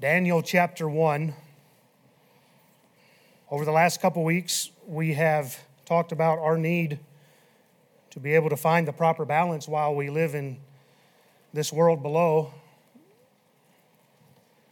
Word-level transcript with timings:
Daniel 0.00 0.40
chapter 0.40 0.88
1. 0.88 1.34
Over 3.50 3.66
the 3.66 3.70
last 3.70 4.00
couple 4.00 4.24
weeks, 4.24 4.70
we 4.86 5.12
have 5.12 5.58
talked 5.84 6.10
about 6.10 6.38
our 6.38 6.56
need 6.56 6.98
to 8.08 8.18
be 8.18 8.34
able 8.34 8.48
to 8.48 8.56
find 8.56 8.88
the 8.88 8.94
proper 8.94 9.26
balance 9.26 9.68
while 9.68 9.94
we 9.94 10.08
live 10.08 10.34
in 10.34 10.56
this 11.52 11.70
world 11.70 12.02
below 12.02 12.50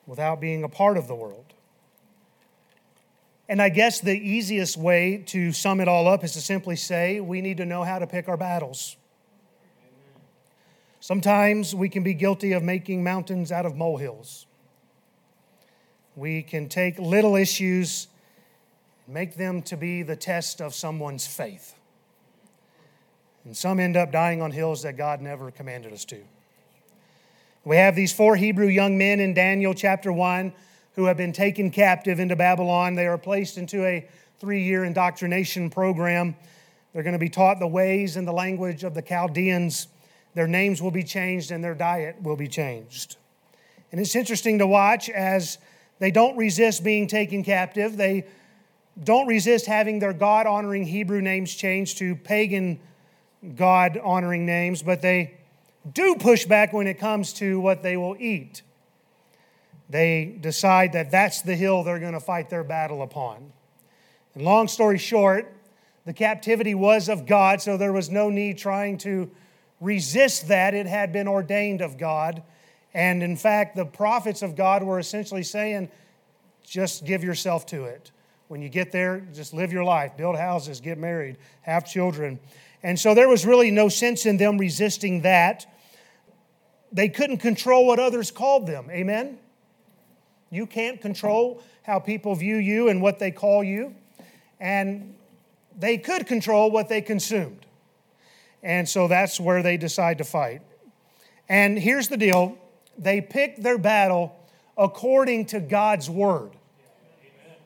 without 0.07 0.41
being 0.41 0.65
a 0.65 0.69
part 0.69 0.97
of 0.97 1.09
the 1.09 1.15
world. 1.15 1.53
And 3.51 3.61
I 3.61 3.69
guess 3.69 4.01
the 4.01 4.19
easiest 4.19 4.79
way 4.79 5.23
to 5.27 5.53
sum 5.53 5.81
it 5.81 5.89
all 5.89 6.09
up 6.09 6.25
is 6.25 6.33
to 6.33 6.41
simply 6.41 6.77
say 6.77 7.21
we 7.21 7.43
need 7.43 7.59
to 7.59 7.67
know 7.67 7.85
how 7.85 7.99
to 7.99 8.07
pick 8.07 8.31
our 8.31 8.39
battles. 8.39 8.97
Sometimes 11.01 11.75
we 11.75 11.91
can 11.91 12.03
be 12.03 12.15
guilty 12.15 12.53
of 12.53 12.63
making 12.63 13.05
mountains 13.05 13.53
out 13.53 13.67
of 13.67 13.77
molehills. 13.77 14.47
We 16.19 16.43
can 16.43 16.69
take 16.69 16.99
little 16.99 17.37
issues 17.37 18.09
and 19.07 19.15
make 19.15 19.37
them 19.37 19.63
to 19.63 19.77
be 19.77 20.03
the 20.03 20.17
test 20.17 20.61
of 20.61 20.75
someone's 20.75 21.29
faith. 21.29 21.77
And 23.45 23.57
some 23.57 23.79
end 23.79 23.97
up 23.97 24.11
dying 24.11 24.43
on 24.43 24.51
hills 24.51 24.83
that 24.83 24.97
God 24.97 25.21
never 25.21 25.53
commanded 25.53 25.93
us 25.93 26.05
to. 26.07 26.19
We 27.65 27.77
have 27.77 27.95
these 27.95 28.13
four 28.13 28.35
Hebrew 28.35 28.67
young 28.67 28.99
men 28.99 29.21
in 29.21 29.33
Daniel 29.33 29.75
chapter 29.75 30.13
1 30.13 30.53
who 30.97 31.05
have 31.05 31.17
been 31.17 31.33
taken 31.33 31.71
captive 31.71 32.19
into 32.19 32.35
Babylon. 32.35 32.97
They 32.97 33.07
are 33.07 33.17
placed 33.17 33.57
into 33.57 33.85
a 33.85 34.05
three 34.41 34.65
year 34.65 34.83
indoctrination 34.83 35.71
program. 35.71 36.35
They're 36.93 37.05
going 37.05 37.13
to 37.13 37.21
be 37.21 37.29
taught 37.29 37.61
the 37.61 37.69
ways 37.69 38.17
and 38.17 38.27
the 38.27 38.33
language 38.33 38.83
of 38.83 38.93
the 38.93 39.03
Chaldeans. 39.03 39.87
Their 40.35 40.49
names 40.49 40.83
will 40.83 40.91
be 40.91 41.05
changed 41.05 41.53
and 41.53 41.63
their 41.63 41.77
diet 41.77 42.21
will 42.21 42.35
be 42.35 42.49
changed. 42.49 43.19
And 43.93 44.01
it's 44.01 44.17
interesting 44.17 44.59
to 44.59 44.67
watch 44.67 45.09
as 45.09 45.59
they 45.99 46.11
don't 46.11 46.37
resist 46.37 46.85
being 46.85 47.07
taken 47.07 47.43
captive. 47.43 47.97
They 47.97 48.27
don't 49.03 49.27
resist 49.27 49.67
having 49.67 49.99
their 49.99 50.13
God 50.13 50.47
honoring 50.47 50.85
Hebrew 50.85 51.21
names 51.21 51.55
changed 51.55 51.99
to 51.99 52.17
pagan 52.17 52.81
God 53.55 53.99
honoring 54.03 54.47
names, 54.47 54.83
but 54.83 55.03
they 55.03 55.35
do 55.93 56.17
push 56.17 56.45
back 56.45 56.73
when 56.73 56.87
it 56.87 56.99
comes 56.99 57.33
to 57.35 57.61
what 57.61 57.83
they 57.83 57.97
will 57.97 58.17
eat. 58.19 58.63
They 59.89 60.37
decide 60.41 60.93
that 60.93 61.11
that's 61.11 61.43
the 61.43 61.55
hill 61.55 61.83
they're 61.83 62.01
going 62.01 62.13
to 62.13 62.21
fight 62.21 62.51
their 62.51 62.65
battle 62.65 63.03
upon. 63.03 63.53
And 64.35 64.45
long 64.45 64.69
story 64.69 64.99
short, 64.99 65.53
the 66.05 66.13
captivity 66.13 66.75
was 66.75 67.09
of 67.09 67.27
God, 67.27 67.63
so 67.63 67.77
there 67.77 67.93
was 67.93 68.11
no 68.11 68.29
need 68.29 68.59
trying 68.59 68.99
to 68.99 69.31
resist 69.81 70.49
that. 70.49 70.75
It 70.75 70.87
had 70.87 71.13
been 71.13 71.29
ordained 71.29 71.81
of 71.81 71.97
God. 71.97 72.43
And 72.99 73.23
in 73.23 73.37
fact, 73.37 73.77
the 73.77 73.85
prophets 73.85 74.43
of 74.43 74.57
God 74.57 74.83
were 74.83 74.99
essentially 74.99 75.45
saying, 75.45 75.89
just 76.65 77.05
give 77.05 77.23
yourself 77.23 77.65
to 77.67 77.85
it. 77.85 78.11
When 78.49 78.61
you 78.61 78.69
get 78.69 78.91
there, 78.91 79.21
just 79.33 79.55
live 79.55 79.73
your 79.73 79.85
life, 79.85 80.17
build 80.17 80.35
houses, 80.37 80.81
get 80.81 80.99
married, 80.99 81.37
have 81.63 81.87
children. 81.87 82.41
And 82.83 82.99
so 82.99 83.15
there 83.15 83.29
was 83.29 83.47
really 83.47 83.71
no 83.71 83.89
sense 83.89 84.27
in 84.27 84.37
them 84.37 84.59
resisting 84.59 85.23
that. 85.23 85.73
They 86.91 87.09
couldn't 87.09 87.37
control 87.37 87.87
what 87.87 88.01
others 88.01 88.33
called 88.33 88.67
them. 88.67 88.91
Amen? 88.91 89.39
You 90.51 90.67
can't 90.67 91.01
control 91.01 91.63
how 91.85 92.01
people 92.01 92.35
view 92.35 92.57
you 92.57 92.89
and 92.89 93.01
what 93.01 93.21
they 93.21 93.31
call 93.31 93.63
you. 93.63 93.95
And 94.59 95.15
they 95.79 95.99
could 95.99 96.27
control 96.27 96.73
what 96.73 96.89
they 96.89 97.01
consumed. 97.01 97.65
And 98.65 98.89
so 98.89 99.07
that's 99.07 99.39
where 99.39 99.63
they 99.63 99.77
decide 99.77 100.19
to 100.19 100.25
fight. 100.25 100.63
And 101.49 101.79
here's 101.79 102.09
the 102.09 102.17
deal 102.17 102.59
they 102.99 103.21
pick 103.21 103.57
their 103.57 103.79
battle 103.79 104.37
according 104.77 105.47
to 105.47 105.61
God's 105.61 106.11
word. 106.11 106.51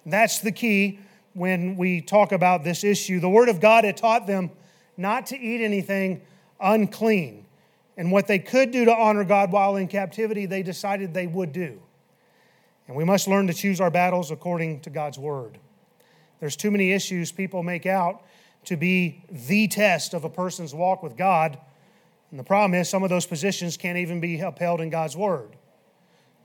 That's 0.05 0.41
the 0.41 0.53
key 0.53 0.99
when 1.35 1.77
we 1.77 2.01
talk 2.01 2.33
about 2.33 2.65
this 2.65 2.85
issue. 2.85 3.21
The 3.21 3.29
word 3.29 3.49
of 3.49 3.61
God 3.61 3.85
had 3.85 3.97
taught 3.97 4.27
them 4.27 4.51
not 4.97 5.27
to 5.27 5.39
eat 5.39 5.65
anything 5.65 6.23
unclean. 6.61 7.47
And 7.97 8.11
what 8.11 8.27
they 8.27 8.39
could 8.39 8.71
do 8.71 8.85
to 8.87 8.95
honor 8.95 9.25
God 9.25 9.53
while 9.53 9.77
in 9.77 9.89
captivity, 9.89 10.47
they 10.47 10.63
decided 10.63 11.13
they 11.13 11.27
would 11.27 11.53
do. 11.53 11.81
And 12.87 12.97
we 12.97 13.05
must 13.05 13.29
learn 13.29 13.47
to 13.47 13.55
choose 13.55 13.81
our 13.81 13.91
battles 13.91 14.31
according 14.31 14.81
to 14.81 14.91
God's 14.91 15.19
word. 15.19 15.59
There's 16.41 16.57
too 16.57 16.71
many 16.71 16.93
issues 16.93 17.31
people 17.31 17.63
make 17.63 17.87
out 17.87 18.23
to 18.65 18.77
be 18.77 19.23
the 19.31 19.69
test 19.69 20.15
of 20.15 20.25
a 20.25 20.31
person's 20.31 20.75
walk 20.75 21.03
with 21.03 21.17
God 21.17 21.59
and 22.33 22.41
the 22.41 22.45
problem 22.45 22.73
is, 22.73 22.89
some 22.89 23.03
of 23.03 23.11
those 23.11 23.27
positions 23.27 23.77
can't 23.77 23.99
even 23.99 24.19
be 24.19 24.41
upheld 24.41 24.81
in 24.81 24.89
God's 24.89 25.15
Word. 25.15 25.51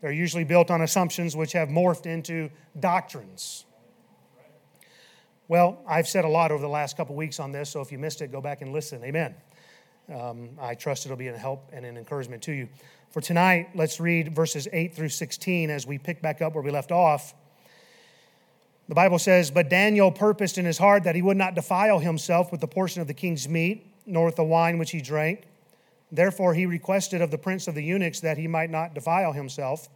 They're 0.02 0.12
usually 0.12 0.44
built 0.44 0.70
on 0.70 0.82
assumptions 0.82 1.34
which 1.36 1.54
have 1.54 1.70
morphed 1.70 2.06
into 2.06 2.50
doctrines. 2.78 3.64
Well, 5.48 5.80
I've 5.88 6.10
said 6.10 6.26
a 6.26 6.28
lot 6.28 6.52
over 6.52 6.62
the 6.62 6.68
last 6.68 6.98
couple 6.98 7.16
weeks 7.16 7.40
on 7.40 7.54
this, 7.54 7.70
so 7.70 7.80
if 7.80 7.90
you 7.90 7.98
missed 7.98 8.22
it, 8.22 8.34
go 8.34 8.42
back 8.42 8.62
and 8.62 8.74
listen. 8.74 9.02
Amen. 9.02 9.34
Um, 10.14 10.50
I 10.60 10.76
trust 10.76 11.06
it'll 11.06 11.16
be 11.16 11.30
a 11.30 11.38
help 11.38 11.70
and 11.72 11.86
an 11.86 11.96
encouragement 11.96 12.44
to 12.44 12.52
you. 12.52 12.68
For 13.12 13.22
tonight, 13.22 13.70
let's 13.74 14.02
read 14.02 14.36
verses 14.36 14.68
8 14.74 14.94
through 14.94 15.10
16 15.10 15.70
as 15.70 15.88
we 15.88 15.98
pick 15.98 16.22
back 16.22 16.42
up 16.42 16.54
where 16.54 16.64
we 16.64 16.70
left 16.70 16.92
off. 16.92 17.34
The 18.90 18.96
Bible 18.96 19.20
says, 19.20 19.52
But 19.52 19.70
Daniel 19.70 20.12
purposed 20.12 20.58
in 20.58 20.66
his 20.66 20.78
heart 20.78 21.06
that 21.06 21.16
he 21.16 21.22
would 21.22 21.38
not 21.38 21.56
defile 21.56 22.00
himself 22.00 22.52
with 22.52 22.60
the 22.60 22.68
portion 22.68 23.02
of 23.02 23.08
the 23.08 23.14
king's 23.14 23.48
meat, 23.48 23.90
nor 24.06 24.26
with 24.26 24.36
the 24.36 24.44
wine 24.44 24.78
which 24.78 24.92
he 24.92 25.00
drank. 25.00 25.44
Therefore, 26.12 26.54
he 26.54 26.66
requested 26.66 27.22
of 27.22 27.32
the 27.32 27.38
prince 27.38 27.68
of 27.68 27.76
the 27.76 27.84
eunuchs 27.84 28.22
that 28.22 28.38
he 28.38 28.48
might 28.48 28.70
not 28.70 28.94
defile 28.94 29.34
himself. 29.34 29.90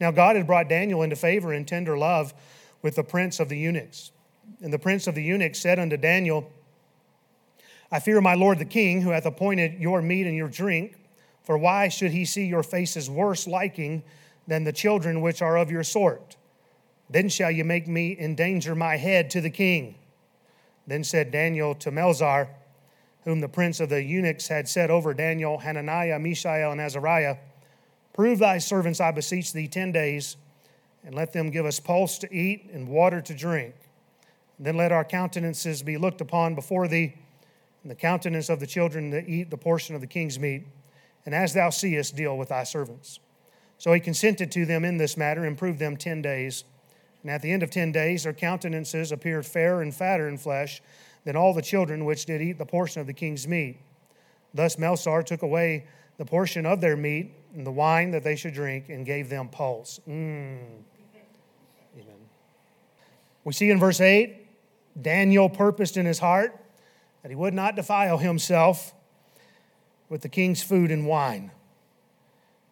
Now, 0.00 0.10
God 0.10 0.36
had 0.36 0.46
brought 0.46 0.68
Daniel 0.68 1.02
into 1.02 1.16
favor 1.16 1.52
and 1.52 1.66
tender 1.66 1.98
love 1.98 2.32
with 2.80 2.94
the 2.96 3.04
prince 3.04 3.40
of 3.40 3.48
the 3.48 3.58
eunuchs. 3.58 4.12
And 4.62 4.72
the 4.72 4.78
prince 4.78 5.06
of 5.06 5.14
the 5.14 5.22
eunuchs 5.22 5.58
said 5.58 5.78
unto 5.78 5.96
Daniel, 5.96 6.50
I 7.92 7.98
fear 7.98 8.20
my 8.20 8.34
lord 8.34 8.58
the 8.58 8.64
king, 8.64 9.02
who 9.02 9.10
hath 9.10 9.26
appointed 9.26 9.80
your 9.80 10.00
meat 10.00 10.26
and 10.26 10.36
your 10.36 10.48
drink. 10.48 10.96
For 11.42 11.58
why 11.58 11.88
should 11.88 12.12
he 12.12 12.24
see 12.24 12.46
your 12.46 12.62
faces 12.62 13.10
worse 13.10 13.46
liking 13.46 14.02
than 14.46 14.64
the 14.64 14.72
children 14.72 15.20
which 15.20 15.42
are 15.42 15.56
of 15.58 15.70
your 15.70 15.82
sort? 15.82 16.36
Then 17.08 17.28
shall 17.28 17.50
you 17.50 17.64
make 17.64 17.88
me 17.88 18.16
endanger 18.18 18.76
my 18.76 18.96
head 18.96 19.30
to 19.30 19.40
the 19.40 19.50
king. 19.50 19.96
Then 20.86 21.02
said 21.02 21.32
Daniel 21.32 21.74
to 21.76 21.90
Melzar, 21.90 22.48
whom 23.24 23.40
the 23.40 23.48
prince 23.48 23.80
of 23.80 23.88
the 23.88 24.02
eunuchs 24.02 24.48
had 24.48 24.68
set 24.68 24.90
over 24.90 25.12
Daniel, 25.12 25.58
Hananiah, 25.58 26.18
Mishael, 26.18 26.72
and 26.72 26.80
Azariah, 26.80 27.36
Prove 28.12 28.38
thy 28.40 28.58
servants, 28.58 29.00
I 29.00 29.12
beseech 29.12 29.52
thee, 29.52 29.68
ten 29.68 29.92
days, 29.92 30.36
and 31.04 31.14
let 31.14 31.32
them 31.32 31.50
give 31.50 31.64
us 31.64 31.80
pulse 31.80 32.18
to 32.18 32.34
eat 32.34 32.68
and 32.72 32.88
water 32.88 33.20
to 33.22 33.34
drink. 33.34 33.74
then 34.58 34.76
let 34.76 34.92
our 34.92 35.04
countenances 35.04 35.82
be 35.82 35.96
looked 35.96 36.20
upon 36.20 36.54
before 36.54 36.86
thee, 36.86 37.14
and 37.82 37.90
the 37.90 37.94
countenance 37.94 38.50
of 38.50 38.60
the 38.60 38.66
children 38.66 39.08
that 39.10 39.26
eat 39.26 39.48
the 39.48 39.56
portion 39.56 39.94
of 39.94 40.02
the 40.02 40.06
king's 40.06 40.38
meat. 40.38 40.64
And 41.24 41.34
as 41.34 41.54
thou 41.54 41.70
seest, 41.70 42.14
deal 42.14 42.36
with 42.36 42.50
thy 42.50 42.64
servants. 42.64 43.20
So 43.78 43.92
he 43.94 44.00
consented 44.00 44.52
to 44.52 44.66
them 44.66 44.84
in 44.84 44.98
this 44.98 45.16
matter 45.16 45.44
and 45.44 45.56
proved 45.56 45.78
them 45.78 45.96
ten 45.96 46.20
days. 46.20 46.64
And 47.22 47.30
at 47.30 47.40
the 47.40 47.50
end 47.50 47.62
of 47.62 47.70
ten 47.70 47.90
days, 47.90 48.24
their 48.24 48.34
countenances 48.34 49.12
appeared 49.12 49.46
fairer 49.46 49.80
and 49.80 49.94
fatter 49.94 50.28
in 50.28 50.36
flesh 50.36 50.82
than 51.24 51.36
all 51.36 51.52
the 51.52 51.62
children 51.62 52.04
which 52.04 52.24
did 52.26 52.40
eat 52.40 52.58
the 52.58 52.66
portion 52.66 53.00
of 53.00 53.06
the 53.06 53.12
king's 53.12 53.46
meat. 53.46 53.78
Thus 54.54 54.76
Melzar 54.76 55.24
took 55.24 55.42
away 55.42 55.86
the 56.16 56.24
portion 56.24 56.66
of 56.66 56.80
their 56.80 56.96
meat 56.96 57.32
and 57.54 57.66
the 57.66 57.70
wine 57.70 58.10
that 58.12 58.24
they 58.24 58.36
should 58.36 58.54
drink 58.54 58.88
and 58.88 59.04
gave 59.06 59.28
them 59.28 59.48
pulse. 59.48 60.00
Mm. 60.08 60.58
Amen. 61.94 62.16
We 63.44 63.52
see 63.52 63.70
in 63.70 63.78
verse 63.78 64.00
8 64.00 64.36
Daniel 65.00 65.48
purposed 65.48 65.96
in 65.96 66.06
his 66.06 66.18
heart 66.18 66.56
that 67.22 67.30
he 67.30 67.34
would 67.34 67.54
not 67.54 67.76
defile 67.76 68.18
himself 68.18 68.94
with 70.08 70.22
the 70.22 70.28
king's 70.28 70.62
food 70.62 70.90
and 70.90 71.06
wine. 71.06 71.50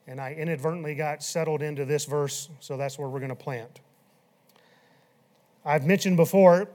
And 0.06 0.20
I 0.20 0.32
inadvertently 0.32 0.94
got 0.94 1.22
settled 1.22 1.62
into 1.62 1.84
this 1.84 2.06
verse, 2.06 2.48
so 2.60 2.76
that's 2.76 2.98
where 2.98 3.08
we're 3.08 3.20
going 3.20 3.28
to 3.28 3.36
plant. 3.36 3.80
I've 5.64 5.84
mentioned 5.84 6.16
before 6.16 6.68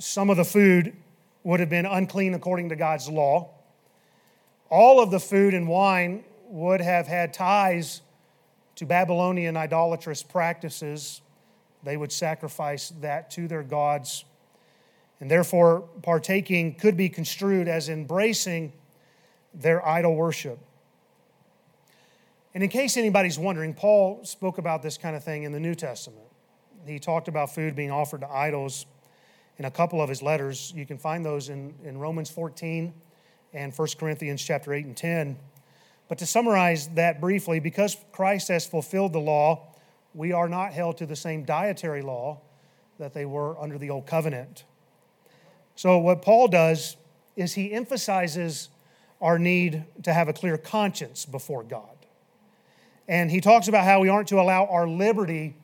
some 0.00 0.30
of 0.30 0.36
the 0.38 0.44
food 0.44 0.96
would 1.44 1.60
have 1.60 1.68
been 1.68 1.86
unclean 1.86 2.34
according 2.34 2.70
to 2.70 2.76
God's 2.76 3.08
law. 3.08 3.50
All 4.70 5.02
of 5.02 5.10
the 5.10 5.20
food 5.20 5.52
and 5.52 5.68
wine 5.68 6.24
would 6.48 6.80
have 6.80 7.06
had 7.06 7.34
ties 7.34 8.00
to 8.76 8.86
Babylonian 8.86 9.56
idolatrous 9.56 10.22
practices. 10.22 11.20
They 11.82 11.96
would 11.96 12.12
sacrifice 12.12 12.90
that 13.00 13.30
to 13.32 13.46
their 13.46 13.62
gods. 13.62 14.24
And 15.20 15.30
therefore, 15.30 15.82
partaking 16.02 16.76
could 16.76 16.96
be 16.96 17.10
construed 17.10 17.68
as 17.68 17.90
embracing 17.90 18.72
their 19.52 19.86
idol 19.86 20.14
worship. 20.14 20.58
And 22.54 22.64
in 22.64 22.70
case 22.70 22.96
anybody's 22.96 23.38
wondering, 23.38 23.74
Paul 23.74 24.24
spoke 24.24 24.56
about 24.56 24.82
this 24.82 24.96
kind 24.96 25.14
of 25.14 25.22
thing 25.22 25.42
in 25.42 25.52
the 25.52 25.60
New 25.60 25.74
Testament. 25.74 26.26
He 26.86 26.98
talked 26.98 27.28
about 27.28 27.54
food 27.54 27.76
being 27.76 27.90
offered 27.90 28.22
to 28.22 28.30
idols 28.30 28.86
in 29.60 29.66
a 29.66 29.70
couple 29.70 30.00
of 30.00 30.08
his 30.08 30.22
letters. 30.22 30.72
You 30.74 30.86
can 30.86 30.96
find 30.96 31.22
those 31.22 31.50
in, 31.50 31.74
in 31.84 31.98
Romans 31.98 32.30
14 32.30 32.94
and 33.52 33.76
1 33.76 33.88
Corinthians 33.98 34.42
chapter 34.42 34.72
8 34.72 34.86
and 34.86 34.96
10. 34.96 35.38
But 36.08 36.16
to 36.16 36.26
summarize 36.26 36.88
that 36.94 37.20
briefly, 37.20 37.60
because 37.60 37.94
Christ 38.10 38.48
has 38.48 38.66
fulfilled 38.66 39.12
the 39.12 39.20
law, 39.20 39.68
we 40.14 40.32
are 40.32 40.48
not 40.48 40.72
held 40.72 40.96
to 40.96 41.06
the 41.06 41.14
same 41.14 41.44
dietary 41.44 42.00
law 42.00 42.40
that 42.98 43.12
they 43.12 43.26
were 43.26 43.60
under 43.60 43.76
the 43.76 43.90
old 43.90 44.06
covenant. 44.06 44.64
So, 45.76 45.98
what 45.98 46.22
Paul 46.22 46.48
does 46.48 46.96
is 47.36 47.52
he 47.52 47.70
emphasizes 47.70 48.70
our 49.20 49.38
need 49.38 49.84
to 50.04 50.14
have 50.14 50.28
a 50.28 50.32
clear 50.32 50.56
conscience 50.56 51.26
before 51.26 51.64
God. 51.64 52.06
And 53.06 53.30
he 53.30 53.42
talks 53.42 53.68
about 53.68 53.84
how 53.84 54.00
we 54.00 54.08
aren't 54.08 54.28
to 54.28 54.40
allow 54.40 54.64
our 54.64 54.88
liberty, 54.88 55.54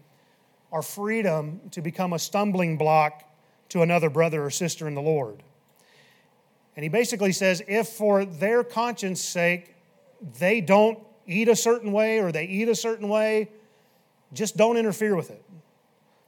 our 0.70 0.82
freedom, 0.82 1.62
to 1.70 1.80
become 1.80 2.12
a 2.12 2.18
stumbling 2.18 2.76
block 2.76 3.22
to 3.70 3.82
another 3.82 4.10
brother 4.10 4.44
or 4.44 4.50
sister 4.50 4.86
in 4.86 4.94
the 4.94 5.02
Lord. 5.02 5.42
And 6.76 6.82
he 6.82 6.88
basically 6.88 7.32
says 7.32 7.62
if 7.66 7.88
for 7.88 8.24
their 8.24 8.62
conscience 8.62 9.22
sake 9.22 9.74
they 10.38 10.60
don't 10.60 10.98
eat 11.26 11.48
a 11.48 11.56
certain 11.56 11.92
way 11.92 12.20
or 12.20 12.32
they 12.32 12.44
eat 12.44 12.68
a 12.68 12.74
certain 12.74 13.08
way, 13.08 13.50
just 14.32 14.56
don't 14.56 14.76
interfere 14.76 15.16
with 15.16 15.30
it. 15.30 15.42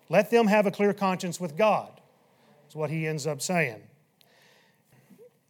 Let 0.08 0.30
them 0.30 0.46
have 0.46 0.66
a 0.66 0.70
clear 0.70 0.94
conscience 0.94 1.38
with 1.38 1.56
God, 1.56 2.00
is 2.68 2.74
what 2.74 2.90
he 2.90 3.06
ends 3.06 3.26
up 3.26 3.42
saying. 3.42 3.82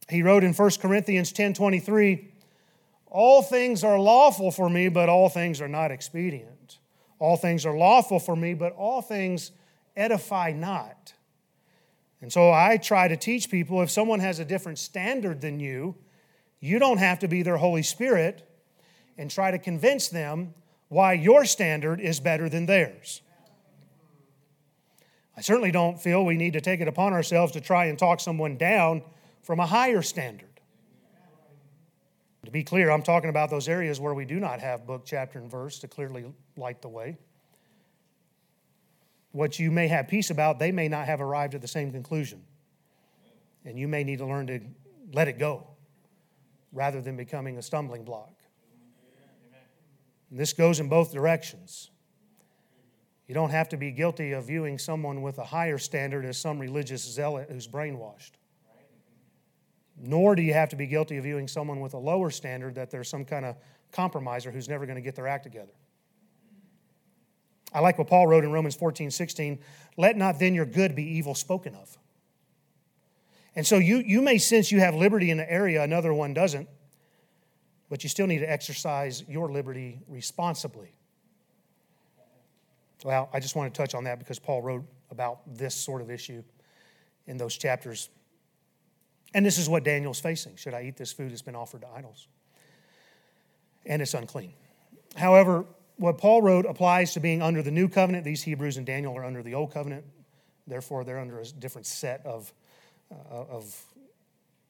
He 0.09 0.23
wrote 0.23 0.43
in 0.43 0.53
1 0.53 0.71
Corinthians 0.81 1.31
10 1.31 1.53
23, 1.53 2.27
All 3.07 3.41
things 3.41 3.83
are 3.83 3.99
lawful 3.99 4.51
for 4.51 4.69
me, 4.69 4.89
but 4.89 5.07
all 5.07 5.29
things 5.29 5.61
are 5.61 5.67
not 5.67 5.91
expedient. 5.91 6.79
All 7.19 7.37
things 7.37 7.65
are 7.65 7.77
lawful 7.77 8.19
for 8.19 8.35
me, 8.35 8.53
but 8.53 8.73
all 8.73 9.01
things 9.01 9.51
edify 9.95 10.51
not. 10.51 11.13
And 12.21 12.31
so 12.31 12.51
I 12.51 12.77
try 12.77 13.07
to 13.07 13.15
teach 13.15 13.49
people 13.49 13.81
if 13.81 13.89
someone 13.89 14.19
has 14.19 14.39
a 14.39 14.45
different 14.45 14.77
standard 14.77 15.41
than 15.41 15.59
you, 15.59 15.95
you 16.59 16.79
don't 16.79 16.97
have 16.97 17.19
to 17.19 17.27
be 17.27 17.43
their 17.43 17.57
Holy 17.57 17.83
Spirit 17.83 18.45
and 19.17 19.31
try 19.31 19.51
to 19.51 19.59
convince 19.59 20.09
them 20.09 20.53
why 20.89 21.13
your 21.13 21.45
standard 21.45 22.01
is 22.01 22.19
better 22.19 22.49
than 22.49 22.65
theirs. 22.65 23.21
I 25.37 25.41
certainly 25.41 25.71
don't 25.71 26.01
feel 26.01 26.25
we 26.25 26.35
need 26.35 26.53
to 26.53 26.61
take 26.61 26.81
it 26.81 26.87
upon 26.89 27.13
ourselves 27.13 27.53
to 27.53 27.61
try 27.61 27.85
and 27.85 27.97
talk 27.97 28.19
someone 28.19 28.57
down 28.57 29.03
from 29.41 29.61
a 29.61 29.65
higher 29.65 30.01
standard. 30.01 30.49
To 32.45 32.51
be 32.51 32.63
clear, 32.63 32.89
I'm 32.89 33.03
talking 33.03 33.29
about 33.29 33.49
those 33.49 33.69
areas 33.69 33.99
where 33.99 34.13
we 34.13 34.25
do 34.25 34.39
not 34.39 34.59
have 34.59 34.85
book, 34.85 35.03
chapter, 35.05 35.39
and 35.39 35.49
verse 35.49 35.79
to 35.79 35.87
clearly 35.87 36.25
light 36.57 36.81
the 36.81 36.89
way. 36.89 37.17
What 39.31 39.59
you 39.59 39.71
may 39.71 39.87
have 39.87 40.07
peace 40.07 40.29
about, 40.29 40.59
they 40.59 40.71
may 40.71 40.87
not 40.87 41.05
have 41.05 41.21
arrived 41.21 41.55
at 41.55 41.61
the 41.61 41.67
same 41.67 41.91
conclusion. 41.91 42.43
And 43.65 43.77
you 43.77 43.87
may 43.87 44.03
need 44.03 44.19
to 44.19 44.25
learn 44.25 44.47
to 44.47 44.59
let 45.13 45.27
it 45.27 45.37
go 45.37 45.67
rather 46.71 47.01
than 47.01 47.17
becoming 47.17 47.57
a 47.57 47.61
stumbling 47.61 48.03
block. 48.03 48.33
And 50.29 50.39
this 50.39 50.53
goes 50.53 50.79
in 50.79 50.89
both 50.89 51.11
directions. 51.11 51.89
You 53.27 53.35
don't 53.35 53.51
have 53.51 53.69
to 53.69 53.77
be 53.77 53.91
guilty 53.91 54.31
of 54.31 54.45
viewing 54.45 54.79
someone 54.79 55.21
with 55.21 55.37
a 55.37 55.43
higher 55.43 55.77
standard 55.77 56.25
as 56.25 56.37
some 56.37 56.57
religious 56.57 57.03
zealot 57.03 57.49
who's 57.51 57.67
brainwashed. 57.67 58.31
Nor 60.01 60.35
do 60.35 60.41
you 60.41 60.53
have 60.53 60.69
to 60.69 60.75
be 60.75 60.87
guilty 60.87 61.17
of 61.17 61.25
viewing 61.25 61.47
someone 61.47 61.79
with 61.79 61.93
a 61.93 61.97
lower 61.97 62.31
standard 62.31 62.75
that 62.75 62.89
there's 62.89 63.09
some 63.09 63.25
kind 63.25 63.45
of 63.45 63.55
compromiser 63.91 64.49
who's 64.49 64.69
never 64.69 64.85
going 64.85 64.95
to 64.95 65.01
get 65.01 65.15
their 65.15 65.27
act 65.27 65.43
together. 65.43 65.73
I 67.73 67.79
like 67.81 67.97
what 67.97 68.07
Paul 68.07 68.27
wrote 68.27 68.43
in 68.43 68.51
Romans 68.51 68.75
14, 68.75 69.11
16. 69.11 69.59
Let 69.97 70.17
not 70.17 70.39
then 70.39 70.55
your 70.55 70.65
good 70.65 70.95
be 70.95 71.03
evil 71.03 71.35
spoken 71.35 71.75
of. 71.75 71.97
And 73.55 73.65
so 73.65 73.77
you, 73.77 73.97
you 73.97 74.21
may 74.21 74.37
sense 74.37 74.71
you 74.71 74.79
have 74.79 74.95
liberty 74.95 75.31
in 75.31 75.39
an 75.39 75.47
area 75.49 75.83
another 75.83 76.13
one 76.13 76.33
doesn't 76.33 76.67
but 77.89 78.03
you 78.03 78.09
still 78.09 78.27
need 78.27 78.39
to 78.39 78.49
exercise 78.49 79.23
your 79.27 79.51
liberty 79.51 79.99
responsibly. 80.07 80.93
Well, 83.03 83.29
I 83.33 83.39
just 83.39 83.55
want 83.55 83.73
to 83.73 83.77
touch 83.77 83.95
on 83.95 84.03
that 84.03 84.19
because 84.19 84.39
Paul 84.39 84.61
wrote 84.61 84.85
about 85.09 85.41
this 85.57 85.73
sort 85.73 86.01
of 86.01 86.11
issue 86.11 86.43
in 87.25 87.37
those 87.37 87.57
chapters. 87.57 88.09
And 89.33 89.45
this 89.45 89.57
is 89.57 89.67
what 89.67 89.83
Daniel's 89.83 90.19
facing. 90.19 90.55
Should 90.55 90.73
I 90.73 90.83
eat 90.83 90.97
this 90.97 91.11
food 91.11 91.31
that's 91.31 91.41
been 91.41 91.55
offered 91.55 91.81
to 91.81 91.87
idols? 91.87 92.27
And 93.85 94.01
it's 94.01 94.13
unclean. 94.13 94.53
However, 95.15 95.65
what 95.99 96.17
Paul 96.17 96.41
wrote 96.41 96.65
applies 96.65 97.13
to 97.13 97.19
being 97.19 97.41
under 97.41 97.61
the 97.61 97.71
new 97.71 97.87
covenant. 97.87 98.23
These 98.25 98.43
Hebrews 98.43 98.77
and 98.77 98.85
Daniel 98.85 99.15
are 99.17 99.23
under 99.23 99.43
the 99.43 99.53
old 99.53 99.71
covenant. 99.71 100.05
Therefore, 100.65 101.03
they're 101.03 101.19
under 101.19 101.39
a 101.39 101.45
different 101.45 101.85
set 101.85 102.25
of, 102.25 102.51
uh, 103.11 103.35
of, 103.35 103.85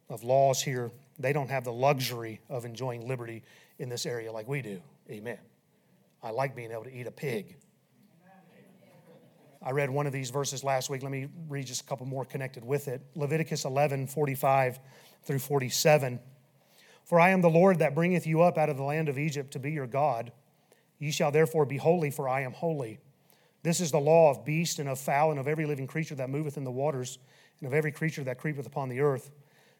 of 0.10 0.24
laws 0.24 0.62
here 0.62 0.92
they 1.20 1.34
don't 1.34 1.50
have 1.50 1.66
the 1.66 1.74
luxury 1.74 2.40
of 2.50 2.66
enjoying 2.66 3.08
liberty 3.08 3.44
in 3.78 3.90
this 3.90 4.06
area 4.06 4.32
like 4.32 4.48
we 4.48 4.62
do. 4.62 4.82
Amen. 5.12 5.38
I 6.24 6.32
like 6.32 6.56
being 6.56 6.72
able 6.72 6.86
to 6.86 6.96
eat 6.96 7.08
a 7.08 7.12
pig. 7.12 7.58
I 9.62 9.72
read 9.72 9.90
one 9.90 10.08
of 10.08 10.14
these 10.14 10.30
verses 10.30 10.64
last 10.64 10.90
week. 10.90 11.04
Let 11.04 11.12
me 11.12 11.28
read 11.50 11.68
just 11.68 11.82
a 11.82 11.84
couple 11.84 12.06
more 12.06 12.24
connected 12.24 12.64
with 12.64 12.88
it. 12.88 13.02
Leviticus 13.14 13.66
11, 13.66 14.08
45 14.08 14.80
through 15.24 15.40
47. 15.40 16.22
For 17.04 17.20
I 17.20 17.32
am 17.32 17.42
the 17.42 17.50
Lord 17.50 17.80
that 17.80 17.94
bringeth 17.94 18.26
you 18.26 18.42
up 18.42 18.58
out 18.58 18.70
of 18.70 18.78
the 18.78 18.84
land 18.84 19.10
of 19.10 19.18
Egypt 19.18 19.52
to 19.52 19.60
be 19.60 19.72
your 19.72 19.88
God. 19.88 20.32
Ye 21.00 21.12
shall 21.12 21.32
therefore 21.32 21.66
be 21.66 21.78
holy, 21.78 22.12
for 22.12 22.28
I 22.28 22.42
am 22.42 22.52
holy. 22.52 23.00
This 23.64 23.82
is 23.82 23.92
the 23.92 24.00
law 24.00 24.30
of 24.30 24.46
beast 24.46 24.80
and 24.80 24.88
of 24.88 25.00
fowl 25.00 25.32
and 25.32 25.40
of 25.40 25.48
every 25.48 25.66
living 25.66 25.88
creature 25.88 26.16
that 26.16 26.30
moveth 26.30 26.58
in 26.58 26.64
the 26.64 26.72
waters 26.72 27.18
and 27.60 27.68
of 27.68 27.74
every 27.74 27.92
creature 27.92 28.24
that 28.24 28.38
creepeth 28.38 28.66
upon 28.66 28.90
the 28.90 29.00
earth 29.00 29.32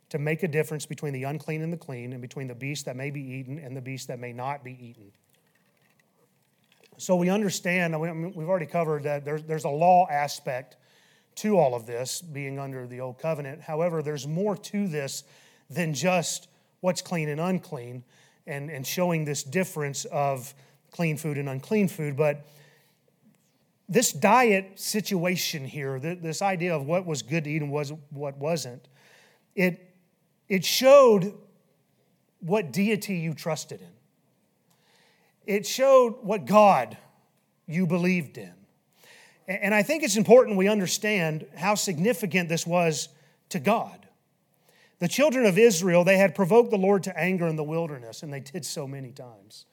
to 0.10 0.18
make 0.18 0.44
a 0.44 0.48
difference 0.48 0.86
between 0.86 1.14
the 1.14 1.24
unclean 1.24 1.62
and 1.62 1.72
the 1.72 1.78
clean, 1.78 2.14
and 2.14 2.22
between 2.22 2.48
the 2.48 2.56
beast 2.56 2.86
that 2.86 2.96
may 2.96 3.12
be 3.12 3.22
eaten 3.22 3.60
and 3.60 3.78
the 3.78 3.82
beast 3.82 4.08
that 4.08 4.20
may 4.20 4.34
not 4.34 4.64
be 4.64 4.72
eaten. 4.72 5.12
So 6.98 7.16
we 7.16 7.30
understand, 7.30 7.98
we've 8.00 8.50
already 8.50 8.66
covered 8.66 9.04
that 9.04 9.24
there's, 9.24 9.44
there's 9.44 9.66
a 9.66 9.70
law 9.70 10.08
aspect 10.10 10.78
to 11.36 11.58
all 11.58 11.76
of 11.76 11.86
this 11.86 12.22
being 12.22 12.60
under 12.60 12.88
the 12.88 13.00
old 13.00 13.20
covenant. 13.20 13.62
However, 13.62 14.02
there's 14.02 14.28
more 14.28 14.58
to 14.58 14.88
this 14.88 15.24
than 15.70 15.94
just 15.94 16.50
what's 16.82 17.02
clean 17.02 17.30
and 17.30 17.40
unclean 17.40 18.04
and, 18.48 18.70
and 18.70 18.86
showing 18.86 19.24
this 19.24 19.44
difference 19.44 20.06
of 20.06 20.54
clean 20.92 21.18
food 21.18 21.38
and 21.38 21.50
unclean 21.50 21.88
food. 21.88 22.18
But 22.18 22.46
this 23.88 24.12
diet 24.12 24.80
situation 24.80 25.66
here, 25.66 26.00
this 26.00 26.42
idea 26.42 26.76
of 26.76 26.86
what 26.86 27.06
was 27.06 27.22
good 27.22 27.46
to 27.46 27.50
eat 27.50 27.62
and 27.62 27.72
was, 27.72 27.92
what 28.12 28.38
wasn't, 28.38 28.88
it, 29.56 29.94
it 30.48 30.64
showed 30.64 31.34
what 32.40 32.72
deity 32.72 33.16
you 33.16 33.34
trusted 33.34 33.82
in, 33.82 35.54
it 35.56 35.66
showed 35.66 36.18
what 36.22 36.46
God 36.46 36.98
you 37.68 37.88
believed 37.88 38.38
in. 38.38 38.54
And 39.48 39.74
I 39.74 39.82
think 39.82 40.04
it's 40.04 40.16
important 40.16 40.58
we 40.58 40.68
understand 40.68 41.48
how 41.56 41.74
significant 41.74 42.50
this 42.50 42.68
was 42.68 43.10
to 43.50 43.60
God. 43.60 44.08
The 45.00 45.08
children 45.08 45.46
of 45.46 45.58
Israel, 45.58 46.04
they 46.04 46.18
had 46.18 46.36
provoked 46.36 46.70
the 46.70 46.78
Lord 46.78 47.04
to 47.04 47.20
anger 47.20 47.48
in 47.48 47.56
the 47.56 47.64
wilderness, 47.64 48.22
and 48.22 48.32
they 48.32 48.42
did 48.42 48.64
so 48.64 48.88
many 48.88 49.12
times. 49.12 49.66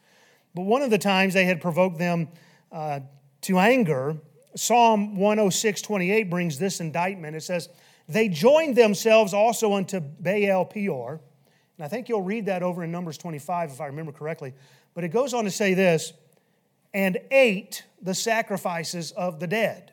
But 0.57 0.63
one 0.63 0.81
of 0.81 0.89
the 0.89 0.97
times 0.97 1.35
they 1.35 1.45
had 1.45 1.61
provoked 1.61 1.99
them 1.99 2.29
uh, 2.73 3.01
to 3.43 3.59
anger, 3.59 4.17
Psalm 4.55 5.17
106 5.19 5.83
28 5.83 6.31
brings 6.31 6.59
this 6.59 6.81
indictment. 6.81 7.37
It 7.37 7.43
says, 7.43 7.69
they 8.09 8.29
joined 8.29 8.75
themselves 8.75 9.35
also 9.35 9.75
unto 9.75 10.01
Baal 10.01 10.65
Peor. 10.65 11.21
And 11.77 11.85
I 11.85 11.89
think 11.89 12.09
you'll 12.09 12.23
read 12.23 12.47
that 12.47 12.63
over 12.63 12.83
in 12.83 12.91
Numbers 12.91 13.19
25, 13.19 13.73
if 13.73 13.81
I 13.83 13.87
remember 13.87 14.13
correctly. 14.13 14.55
But 14.95 15.05
it 15.05 15.09
goes 15.09 15.35
on 15.35 15.45
to 15.45 15.51
say 15.51 15.75
this 15.75 16.15
and 16.95 17.19
ate 17.31 17.85
the 18.01 18.15
sacrifices 18.15 19.13
of 19.13 19.41
the 19.41 19.47
dead. 19.47 19.93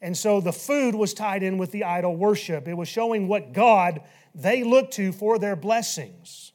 And 0.00 0.16
so 0.16 0.40
the 0.40 0.52
food 0.52 0.94
was 0.94 1.12
tied 1.12 1.42
in 1.42 1.58
with 1.58 1.72
the 1.72 1.84
idol 1.84 2.16
worship. 2.16 2.68
It 2.68 2.74
was 2.74 2.88
showing 2.88 3.28
what 3.28 3.52
God 3.52 4.00
they 4.34 4.64
looked 4.64 4.94
to 4.94 5.12
for 5.12 5.38
their 5.38 5.56
blessings. 5.56 6.52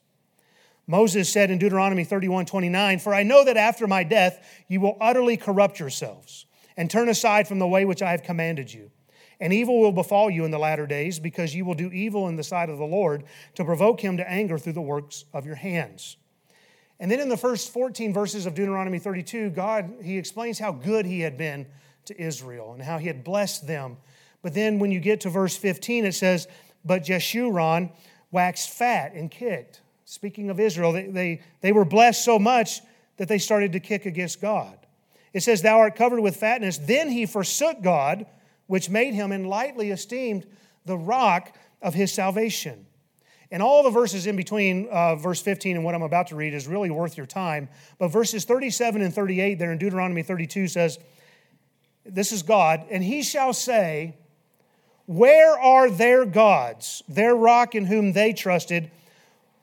Moses 0.86 1.32
said 1.32 1.50
in 1.50 1.60
Deuteronomy 1.60 2.04
31 2.04 2.46
29, 2.46 3.00
For 3.00 3.14
I 3.14 3.24
know 3.24 3.46
that 3.46 3.58
after 3.58 3.88
my 3.88 4.04
death 4.04 4.46
you 4.68 4.82
will 4.82 4.98
utterly 5.00 5.38
corrupt 5.38 5.80
yourselves 5.80 6.46
and 6.76 6.90
turn 6.90 7.10
aside 7.10 7.48
from 7.48 7.60
the 7.60 7.68
way 7.68 7.86
which 7.86 8.02
I 8.02 8.12
have 8.12 8.24
commanded 8.24 8.74
you. 8.74 8.92
And 9.40 9.52
evil 9.52 9.80
will 9.80 9.92
befall 9.92 10.30
you 10.30 10.46
in 10.46 10.52
the 10.52 10.60
latter 10.60 10.88
days, 10.88 11.20
because 11.20 11.54
you 11.54 11.66
will 11.66 11.74
do 11.74 11.92
evil 11.92 12.28
in 12.28 12.36
the 12.36 12.44
sight 12.44 12.70
of 12.70 12.78
the 12.78 12.86
Lord 12.86 13.24
to 13.56 13.66
provoke 13.66 14.00
him 14.00 14.18
to 14.18 14.30
anger 14.30 14.58
through 14.58 14.74
the 14.74 14.82
works 14.82 15.26
of 15.34 15.46
your 15.46 15.56
hands. 15.56 16.18
And 17.00 17.12
then 17.12 17.20
in 17.20 17.30
the 17.30 17.38
first 17.38 17.72
14 17.72 18.14
verses 18.14 18.46
of 18.46 18.54
Deuteronomy 18.54 19.00
32, 19.00 19.50
God, 19.50 19.96
he 20.02 20.18
explains 20.18 20.60
how 20.60 20.72
good 20.72 21.06
he 21.06 21.22
had 21.22 21.38
been 21.38 21.66
to 22.06 22.22
Israel 22.22 22.74
and 22.74 22.82
how 22.82 22.98
he 22.98 23.08
had 23.08 23.24
blessed 23.24 23.68
them. 23.68 23.98
But 24.42 24.54
then 24.54 24.80
when 24.80 24.92
you 24.92 25.00
get 25.00 25.22
to 25.22 25.30
verse 25.30 25.58
15, 25.58 26.06
it 26.06 26.14
says, 26.14 26.48
But 26.86 27.04
Jeshurun 27.04 27.92
waxed 28.32 28.70
fat 28.70 29.14
and 29.14 29.30
kicked. 29.30 29.82
Speaking 30.06 30.50
of 30.50 30.60
Israel, 30.60 30.92
they, 30.92 31.08
they, 31.08 31.42
they 31.62 31.72
were 31.72 31.86
blessed 31.86 32.24
so 32.24 32.38
much 32.38 32.82
that 33.18 33.28
they 33.28 33.38
started 33.38 33.72
to 33.74 33.80
kick 33.80 34.06
against 34.06 34.42
God. 34.42 34.78
It 35.34 35.42
says, 35.42 35.62
Thou 35.62 35.80
art 35.80 35.96
covered 35.96 36.20
with 36.20 36.36
fatness. 36.36 36.78
Then 36.78 37.10
he 37.10 37.26
forsook 37.26 37.82
God 37.82 38.26
which 38.68 38.90
made 38.90 39.14
him 39.14 39.32
and 39.32 39.48
lightly 39.48 39.92
esteemed 39.92 40.46
the 40.86 40.98
rock 40.98 41.56
of 41.82 41.94
his 41.94 42.12
salvation. 42.12 42.86
And 43.52 43.62
all 43.62 43.84
the 43.84 43.92
verses 43.92 44.26
in 44.26 44.36
between 44.36 44.88
uh, 44.90 45.16
verse 45.16 45.42
15 45.42 45.76
and 45.76 45.86
what 45.86 45.94
I'm 45.94 46.02
about 46.02 46.28
to 46.28 46.36
read 46.36 46.54
is 46.54 46.68
really 46.68 46.90
worth 46.90 47.18
your 47.18 47.28
time. 47.28 47.70
But 48.00 48.08
verses 48.08 48.46
37 48.46 49.02
and 49.02 49.14
38 49.14 49.60
there 49.60 49.72
in 49.72 49.78
Deuteronomy 49.78 50.24
32 50.24 50.70
says, 50.70 50.98
This 52.04 52.32
is 52.32 52.42
God, 52.42 52.86
and 52.90 53.04
he 53.04 53.22
shall 53.22 53.54
say, 53.54 54.16
Where 55.06 55.60
are 55.60 55.90
their 55.90 56.26
gods, 56.26 57.04
their 57.08 57.36
rock 57.36 57.76
in 57.76 57.86
whom 57.86 58.14
they 58.14 58.34
trusted, 58.34 58.90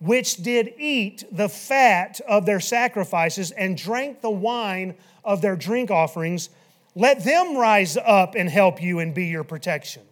which 0.00 0.36
did 0.36 0.74
eat 0.78 1.24
the 1.30 1.48
fat 1.48 2.20
of 2.26 2.46
their 2.46 2.60
sacrifices 2.60 3.50
and 3.52 3.76
drank 3.76 4.22
the 4.22 4.30
wine 4.30 4.96
of 5.24 5.42
their 5.42 5.56
drink 5.56 5.90
offerings? 5.90 6.48
Let 6.94 7.22
them 7.22 7.56
rise 7.56 7.96
up 7.96 8.34
and 8.34 8.48
help 8.48 8.82
you 8.82 8.98
and 8.98 9.14
be 9.14 9.26
your 9.26 9.44
protection. 9.44 10.02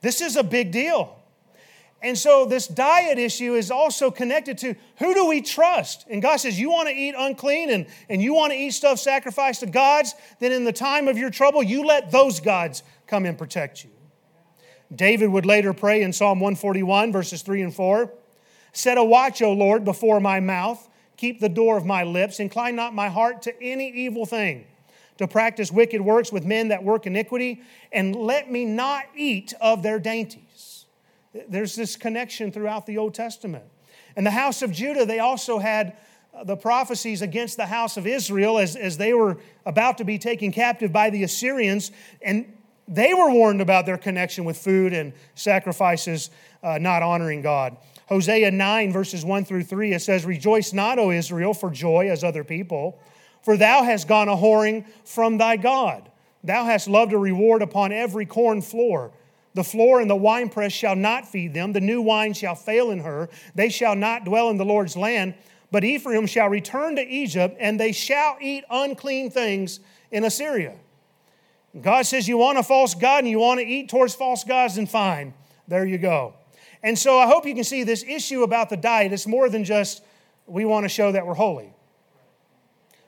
This 0.00 0.20
is 0.20 0.36
a 0.36 0.42
big 0.42 0.72
deal. 0.72 1.14
And 2.00 2.16
so, 2.16 2.46
this 2.46 2.68
diet 2.68 3.18
issue 3.18 3.54
is 3.54 3.72
also 3.72 4.10
connected 4.10 4.56
to 4.58 4.76
who 4.98 5.14
do 5.14 5.26
we 5.26 5.42
trust? 5.42 6.06
And 6.08 6.22
God 6.22 6.36
says, 6.36 6.58
You 6.58 6.70
want 6.70 6.88
to 6.88 6.94
eat 6.94 7.14
unclean 7.18 7.70
and, 7.70 7.86
and 8.08 8.22
you 8.22 8.34
want 8.34 8.52
to 8.52 8.56
eat 8.56 8.70
stuff 8.70 9.00
sacrificed 9.00 9.60
to 9.60 9.66
gods, 9.66 10.14
then 10.38 10.52
in 10.52 10.64
the 10.64 10.72
time 10.72 11.08
of 11.08 11.18
your 11.18 11.30
trouble, 11.30 11.60
you 11.60 11.84
let 11.84 12.12
those 12.12 12.38
gods 12.38 12.84
come 13.08 13.26
and 13.26 13.36
protect 13.36 13.82
you. 13.82 13.90
David 14.94 15.28
would 15.28 15.44
later 15.44 15.72
pray 15.72 16.02
in 16.02 16.12
Psalm 16.12 16.38
141, 16.38 17.12
verses 17.12 17.42
3 17.42 17.62
and 17.62 17.74
4 17.74 18.12
Set 18.78 18.96
a 18.96 19.02
watch, 19.02 19.42
O 19.42 19.52
Lord, 19.52 19.84
before 19.84 20.20
my 20.20 20.38
mouth, 20.38 20.88
keep 21.16 21.40
the 21.40 21.48
door 21.48 21.76
of 21.76 21.84
my 21.84 22.04
lips, 22.04 22.38
incline 22.38 22.76
not 22.76 22.94
my 22.94 23.08
heart 23.08 23.42
to 23.42 23.60
any 23.60 23.90
evil 23.90 24.24
thing 24.24 24.66
to 25.16 25.26
practice 25.26 25.72
wicked 25.72 26.00
works 26.00 26.30
with 26.30 26.44
men 26.44 26.68
that 26.68 26.84
work 26.84 27.04
iniquity, 27.04 27.60
and 27.90 28.14
let 28.14 28.52
me 28.52 28.64
not 28.64 29.06
eat 29.16 29.52
of 29.60 29.82
their 29.82 29.98
dainties. 29.98 30.86
There's 31.48 31.74
this 31.74 31.96
connection 31.96 32.52
throughout 32.52 32.86
the 32.86 32.98
Old 32.98 33.14
Testament. 33.14 33.64
And 34.14 34.24
the 34.24 34.30
house 34.30 34.62
of 34.62 34.70
Judah, 34.70 35.04
they 35.04 35.18
also 35.18 35.58
had 35.58 35.96
uh, 36.32 36.44
the 36.44 36.56
prophecies 36.56 37.20
against 37.20 37.56
the 37.56 37.66
house 37.66 37.96
of 37.96 38.06
Israel 38.06 38.58
as, 38.58 38.76
as 38.76 38.96
they 38.96 39.12
were 39.12 39.38
about 39.66 39.98
to 39.98 40.04
be 40.04 40.18
taken 40.18 40.52
captive 40.52 40.92
by 40.92 41.10
the 41.10 41.24
Assyrians. 41.24 41.90
And 42.22 42.56
they 42.86 43.12
were 43.12 43.32
warned 43.32 43.60
about 43.60 43.86
their 43.86 43.98
connection 43.98 44.44
with 44.44 44.56
food 44.56 44.92
and 44.92 45.14
sacrifices 45.34 46.30
uh, 46.62 46.78
not 46.78 47.02
honoring 47.02 47.42
God. 47.42 47.76
Hosea 48.08 48.50
9, 48.50 48.92
verses 48.92 49.24
1 49.24 49.44
through 49.44 49.64
3, 49.64 49.92
it 49.92 50.00
says, 50.00 50.24
Rejoice 50.24 50.72
not, 50.72 50.98
O 50.98 51.10
Israel, 51.10 51.54
for 51.54 51.70
joy 51.70 52.10
as 52.10 52.24
other 52.24 52.44
people 52.44 52.98
for 53.42 53.56
thou 53.56 53.82
hast 53.82 54.08
gone 54.08 54.28
a 54.28 54.36
whoring 54.36 54.84
from 55.04 55.38
thy 55.38 55.56
God. 55.56 56.10
Thou 56.44 56.64
hast 56.64 56.88
loved 56.88 57.12
a 57.12 57.18
reward 57.18 57.62
upon 57.62 57.92
every 57.92 58.26
corn 58.26 58.62
floor. 58.62 59.10
The 59.54 59.64
floor 59.64 60.00
and 60.00 60.10
the 60.10 60.16
winepress 60.16 60.72
shall 60.72 60.94
not 60.94 61.26
feed 61.26 61.54
them. 61.54 61.72
The 61.72 61.80
new 61.80 62.02
wine 62.02 62.34
shall 62.34 62.54
fail 62.54 62.90
in 62.90 63.00
her. 63.00 63.28
They 63.54 63.70
shall 63.70 63.96
not 63.96 64.24
dwell 64.24 64.50
in 64.50 64.56
the 64.56 64.64
Lord's 64.64 64.96
land. 64.96 65.34
But 65.70 65.84
Ephraim 65.84 66.26
shall 66.26 66.48
return 66.48 66.96
to 66.96 67.06
Egypt, 67.06 67.56
and 67.58 67.78
they 67.78 67.92
shall 67.92 68.36
eat 68.40 68.64
unclean 68.70 69.30
things 69.30 69.80
in 70.10 70.24
Assyria. 70.24 70.76
God 71.80 72.06
says, 72.06 72.28
You 72.28 72.38
want 72.38 72.58
a 72.58 72.62
false 72.62 72.94
God 72.94 73.20
and 73.20 73.28
you 73.28 73.38
want 73.38 73.60
to 73.60 73.66
eat 73.66 73.88
towards 73.88 74.14
false 74.14 74.44
gods, 74.44 74.78
and 74.78 74.88
fine. 74.88 75.34
There 75.66 75.84
you 75.84 75.98
go. 75.98 76.34
And 76.82 76.98
so 76.98 77.18
I 77.18 77.26
hope 77.26 77.46
you 77.46 77.54
can 77.54 77.64
see 77.64 77.82
this 77.84 78.04
issue 78.04 78.42
about 78.42 78.70
the 78.70 78.76
diet. 78.76 79.12
It's 79.12 79.26
more 79.26 79.48
than 79.48 79.64
just 79.64 80.02
we 80.46 80.64
want 80.64 80.84
to 80.84 80.88
show 80.88 81.12
that 81.12 81.26
we're 81.26 81.34
holy 81.34 81.72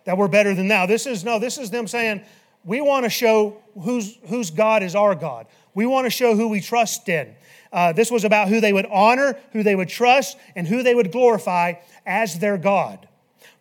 that 0.04 0.16
we're 0.16 0.28
better 0.28 0.54
than 0.54 0.68
thou. 0.68 0.86
This 0.86 1.06
is 1.06 1.24
no, 1.24 1.38
this 1.38 1.58
is 1.58 1.70
them 1.70 1.86
saying, 1.86 2.22
we 2.64 2.80
want 2.80 3.04
to 3.04 3.10
show 3.10 3.62
whose, 3.80 4.18
whose 4.26 4.50
God 4.50 4.82
is 4.82 4.94
our 4.94 5.14
God. 5.14 5.46
We 5.74 5.86
want 5.86 6.06
to 6.06 6.10
show 6.10 6.34
who 6.34 6.48
we 6.48 6.60
trust 6.60 7.08
in. 7.08 7.34
Uh, 7.72 7.92
this 7.92 8.10
was 8.10 8.24
about 8.24 8.48
who 8.48 8.60
they 8.60 8.72
would 8.72 8.86
honor, 8.86 9.38
who 9.52 9.62
they 9.62 9.76
would 9.76 9.88
trust, 9.88 10.36
and 10.56 10.66
who 10.66 10.82
they 10.82 10.94
would 10.94 11.12
glorify 11.12 11.74
as 12.04 12.38
their 12.38 12.58
God. 12.58 13.08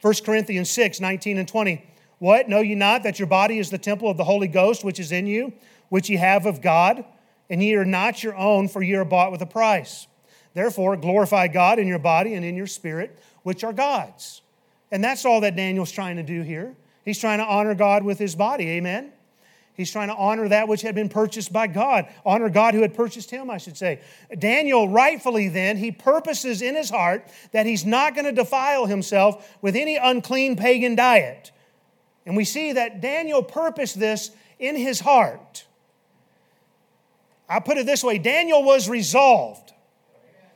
1 0.02 0.14
Corinthians 0.26 0.70
6, 0.72 1.00
19 1.00 1.38
and 1.38 1.48
20. 1.48 1.86
What? 2.18 2.50
Know 2.50 2.62
ye 2.62 2.76
not 2.76 3.04
that 3.04 3.20
your 3.20 3.28
body 3.28 3.60
is 3.60 3.70
the 3.70 3.78
temple 3.78 4.10
of 4.10 4.18
the 4.18 4.24
Holy 4.24 4.48
Ghost 4.48 4.84
which 4.84 5.00
is 5.00 5.12
in 5.12 5.28
you, 5.28 5.54
which 5.90 6.10
ye 6.10 6.18
have 6.18 6.46
of 6.46 6.62
God, 6.62 7.06
and 7.50 7.62
ye 7.62 7.76
are 7.76 7.86
not 7.86 8.24
your 8.24 8.36
own, 8.36 8.68
for 8.68 8.82
ye 8.82 8.96
are 8.96 9.06
bought 9.06 9.32
with 9.32 9.42
a 9.42 9.46
price. 9.46 10.08
Therefore, 10.54 10.96
glorify 10.98 11.48
God 11.48 11.80
in 11.80 11.88
your 11.88 12.00
body 12.00 12.34
and 12.34 12.46
in 12.46 12.56
your 12.56 12.68
spirit, 12.68 13.18
which 13.44 13.64
are 13.64 13.74
God's. 13.74 14.42
And 14.92 15.04
that's 15.04 15.26
all 15.26 15.42
that 15.42 15.56
Daniel's 15.56 15.92
trying 15.92 16.18
to 16.18 16.24
do 16.24 16.42
here. 16.42 16.76
He's 17.06 17.20
trying 17.20 17.40
to 17.40 17.46
honor 17.46 17.76
God 17.76 18.04
with 18.04 18.20
his 18.20 18.36
body. 18.36 18.68
Amen? 18.70 19.12
He's 19.80 19.92
trying 19.92 20.10
to 20.10 20.16
honor 20.16 20.50
that 20.50 20.68
which 20.68 20.82
had 20.82 20.94
been 20.94 21.08
purchased 21.08 21.54
by 21.54 21.68
God, 21.68 22.08
honor 22.26 22.50
God 22.50 22.74
who 22.74 22.82
had 22.82 22.94
purchased 22.94 23.32
him, 23.32 23.50
I 23.50 23.58
should 23.58 23.78
say. 23.78 24.02
Daniel, 24.38 24.90
rightfully 24.90 25.48
then, 25.48 25.78
he 25.78 25.90
purposes 25.92 26.62
in 26.62 26.76
his 26.76 26.90
heart 26.90 27.26
that 27.54 27.66
he's 27.66 27.86
not 27.86 28.14
going 28.14 28.26
to 28.26 28.34
defile 28.34 28.88
himself 28.88 29.58
with 29.62 29.78
any 29.78 29.96
unclean 29.96 30.58
pagan 30.58 30.96
diet. 30.96 31.54
And 32.26 32.36
we 32.36 32.44
see 32.44 32.74
that 32.74 33.00
Daniel 33.00 33.42
purposed 33.42 33.98
this 33.98 34.32
in 34.60 34.76
his 34.76 35.00
heart. 35.00 35.66
I 37.50 37.60
put 37.60 37.78
it 37.78 37.86
this 37.86 38.04
way 38.04 38.20
Daniel 38.20 38.64
was 38.64 38.88
resolved. 38.88 39.74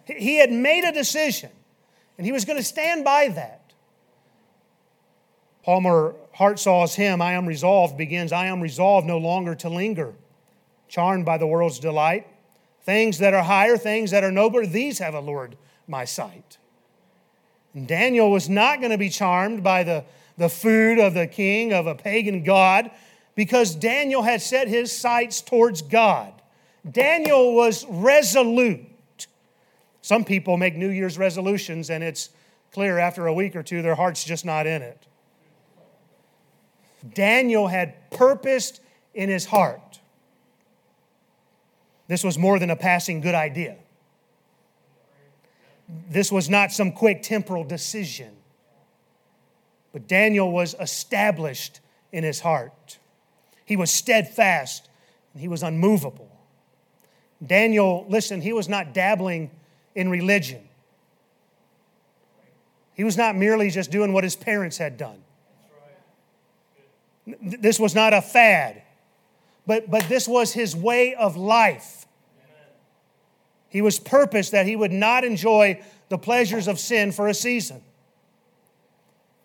He 0.06 0.38
had 0.38 0.52
made 0.52 0.84
a 0.84 0.92
decision, 0.92 1.50
and 2.18 2.26
he 2.26 2.32
was 2.32 2.46
going 2.46 2.58
to 2.58 2.64
stand 2.64 3.04
by 3.04 3.30
that. 3.30 3.74
Palmer 5.64 6.14
Hartsough's 6.34 6.96
hymn, 6.96 7.22
I 7.22 7.34
Am 7.34 7.46
Resolved, 7.46 7.98
begins 7.98 8.32
I 8.32 8.48
am 8.48 8.60
resolved 8.60 9.08
no 9.08 9.18
longer 9.18 9.56
to 9.56 9.70
linger, 9.70 10.14
charmed 10.90 11.26
by 11.26 11.38
the 11.38 11.48
world's 11.48 11.80
delight. 11.80 12.28
Things 12.82 13.20
that 13.20 13.34
are 13.34 13.44
higher, 13.44 13.78
things 13.78 14.12
that 14.12 14.26
are 14.26 14.32
nobler, 14.32 14.66
these 14.66 15.00
have 15.00 15.14
allured 15.14 15.56
my 15.88 16.04
sight. 16.04 16.58
And 17.74 17.88
Daniel 17.88 18.30
was 18.30 18.50
not 18.50 18.80
going 18.80 18.92
to 18.92 18.98
be 18.98 19.10
charmed 19.10 19.64
by 19.64 19.84
the, 19.84 20.04
the 20.38 20.50
food 20.50 21.00
of 21.00 21.14
the 21.14 21.28
king 21.28 21.72
of 21.72 21.88
a 21.88 21.96
pagan 21.96 22.44
god 22.44 22.92
because 23.36 23.74
Daniel 23.74 24.22
had 24.22 24.42
set 24.42 24.68
his 24.68 24.92
sights 24.92 25.40
towards 25.40 25.82
God. 25.82 26.34
Daniel 26.90 27.56
was 27.56 27.86
resolute. 27.88 29.28
Some 30.02 30.26
people 30.26 30.58
make 30.58 30.76
New 30.76 30.90
Year's 30.90 31.18
resolutions, 31.18 31.90
and 31.90 32.04
it's 32.04 32.30
clear 32.72 32.98
after 32.98 33.28
a 33.28 33.34
week 33.34 33.56
or 33.56 33.64
two 33.64 33.82
their 33.82 33.96
heart's 33.96 34.24
just 34.24 34.44
not 34.44 34.68
in 34.68 34.82
it. 34.82 35.08
Daniel 37.14 37.68
had 37.68 38.10
purposed 38.12 38.82
in 39.14 39.30
his 39.30 39.46
heart. 39.46 40.00
This 42.08 42.24
was 42.24 42.38
more 42.38 42.60
than 42.60 42.70
a 42.70 42.76
passing 42.76 43.22
good 43.22 43.36
idea. 43.36 43.78
This 46.10 46.32
was 46.32 46.50
not 46.50 46.72
some 46.72 46.92
quick 46.92 47.22
temporal 47.22 47.64
decision. 47.64 48.36
But 49.92 50.08
Daniel 50.08 50.52
was 50.52 50.76
established 50.80 51.80
in 52.12 52.24
his 52.24 52.40
heart. 52.40 52.98
He 53.66 53.76
was 53.76 53.92
steadfast 53.92 54.90
and 55.34 55.42
he 55.42 55.48
was 55.48 55.64
unmovable. 55.64 56.33
Daniel, 57.46 58.06
listen, 58.10 58.42
he 58.42 58.54
was 58.54 58.70
not 58.70 58.94
dabbling 58.94 59.52
in 59.96 60.10
religion. 60.10 60.62
He 62.94 63.04
was 63.04 63.18
not 63.18 63.36
merely 63.36 63.70
just 63.70 63.92
doing 63.92 64.14
what 64.14 64.24
his 64.24 64.36
parents 64.36 64.78
had 64.78 64.98
done. 64.98 65.24
This 67.42 67.80
was 67.80 67.96
not 67.96 68.14
a 68.14 68.22
fad, 68.22 68.82
but, 69.66 69.90
but 69.90 70.04
this 70.10 70.28
was 70.28 70.54
his 70.54 70.76
way 70.76 71.16
of 71.16 71.38
life. 71.38 72.06
He 73.70 73.82
was 73.82 73.98
purposed 73.98 74.52
that 74.52 74.68
he 74.68 74.76
would 74.76 74.92
not 74.92 75.24
enjoy 75.24 75.82
the 76.10 76.18
pleasures 76.18 76.68
of 76.68 76.80
sin 76.80 77.12
for 77.12 77.28
a 77.28 77.34
season. 77.34 77.82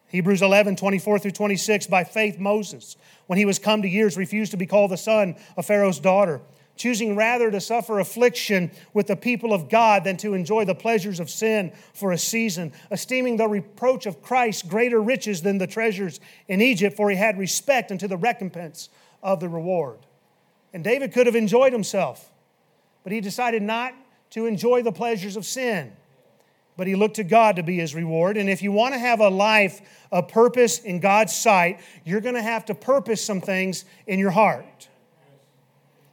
Hebrews 0.09 0.43
11, 0.43 0.77
24 0.77 1.19
through 1.19 1.31
26, 1.31 1.87
by 1.87 2.05
faith, 2.05 2.39
Moses, 2.39 2.97
when 3.27 3.39
he 3.39 3.45
was 3.45 3.59
come 3.59 3.83
to 3.83 3.89
years, 3.89 4.17
refused 4.17 4.51
to 4.51 4.57
be 4.57 4.67
called 4.67 4.91
the 4.91 4.97
son 4.97 5.37
of 5.57 5.67
Pharaoh's 5.67 6.01
daughter 6.01 6.41
choosing 6.79 7.17
rather 7.17 7.51
to 7.51 7.61
suffer 7.61 7.99
affliction 7.99 8.71
with 8.95 9.09
the 9.09 9.17
people 9.17 9.53
of 9.53 9.69
God 9.69 10.05
than 10.05 10.17
to 10.19 10.35
enjoy 10.35 10.65
the 10.65 10.75
pleasures 10.75 11.21
of 11.21 11.29
sin 11.29 11.73
for 11.93 12.13
a 12.13 12.19
season, 12.19 12.73
esteeming 12.91 13.37
the 13.37 13.49
reproach 13.49 14.07
of 14.07 14.23
Christ 14.23 14.69
greater 14.69 15.03
riches 15.03 15.43
than 15.43 15.59
the 15.59 15.67
treasures 15.67 16.21
in 16.47 16.63
Egypt, 16.63 16.97
for 16.97 17.11
he 17.11 17.17
had 17.17 17.39
respect 17.39 17.91
unto 17.91 18.09
the 18.09 18.17
recompense 18.17 18.89
of 19.23 19.41
the 19.41 19.49
reward. 19.49 19.99
And 20.73 20.85
David 20.85 21.13
could 21.13 21.27
have 21.27 21.37
enjoyed 21.37 21.73
himself, 21.73 22.31
but 23.03 23.13
he 23.13 23.21
decided 23.21 23.63
not 23.63 23.95
to 24.31 24.47
enjoy 24.47 24.83
the 24.83 24.93
pleasures 24.93 25.37
of 25.37 25.45
sin. 25.45 25.93
But 26.77 26.87
he 26.87 26.95
looked 26.95 27.17
to 27.17 27.25
God 27.25 27.57
to 27.57 27.65
be 27.65 27.79
his 27.79 27.93
reward. 27.93 28.37
And 28.37 28.49
if 28.49 28.63
you 28.63 28.71
want 28.71 28.95
to 28.95 29.01
have 29.01 29.19
a 29.19 29.29
life 29.29 29.81
of 30.13 30.29
purpose 30.29 30.79
in 30.79 31.01
God's 31.01 31.35
sight, 31.35 31.81
you're 32.05 32.21
going 32.21 32.37
to 32.37 32.43
have 32.43 32.67
to 32.67 32.75
purpose 32.75 33.25
some 33.25 33.41
things 33.41 33.85
in 34.07 34.21
your 34.21 34.31
heart. 34.31 34.89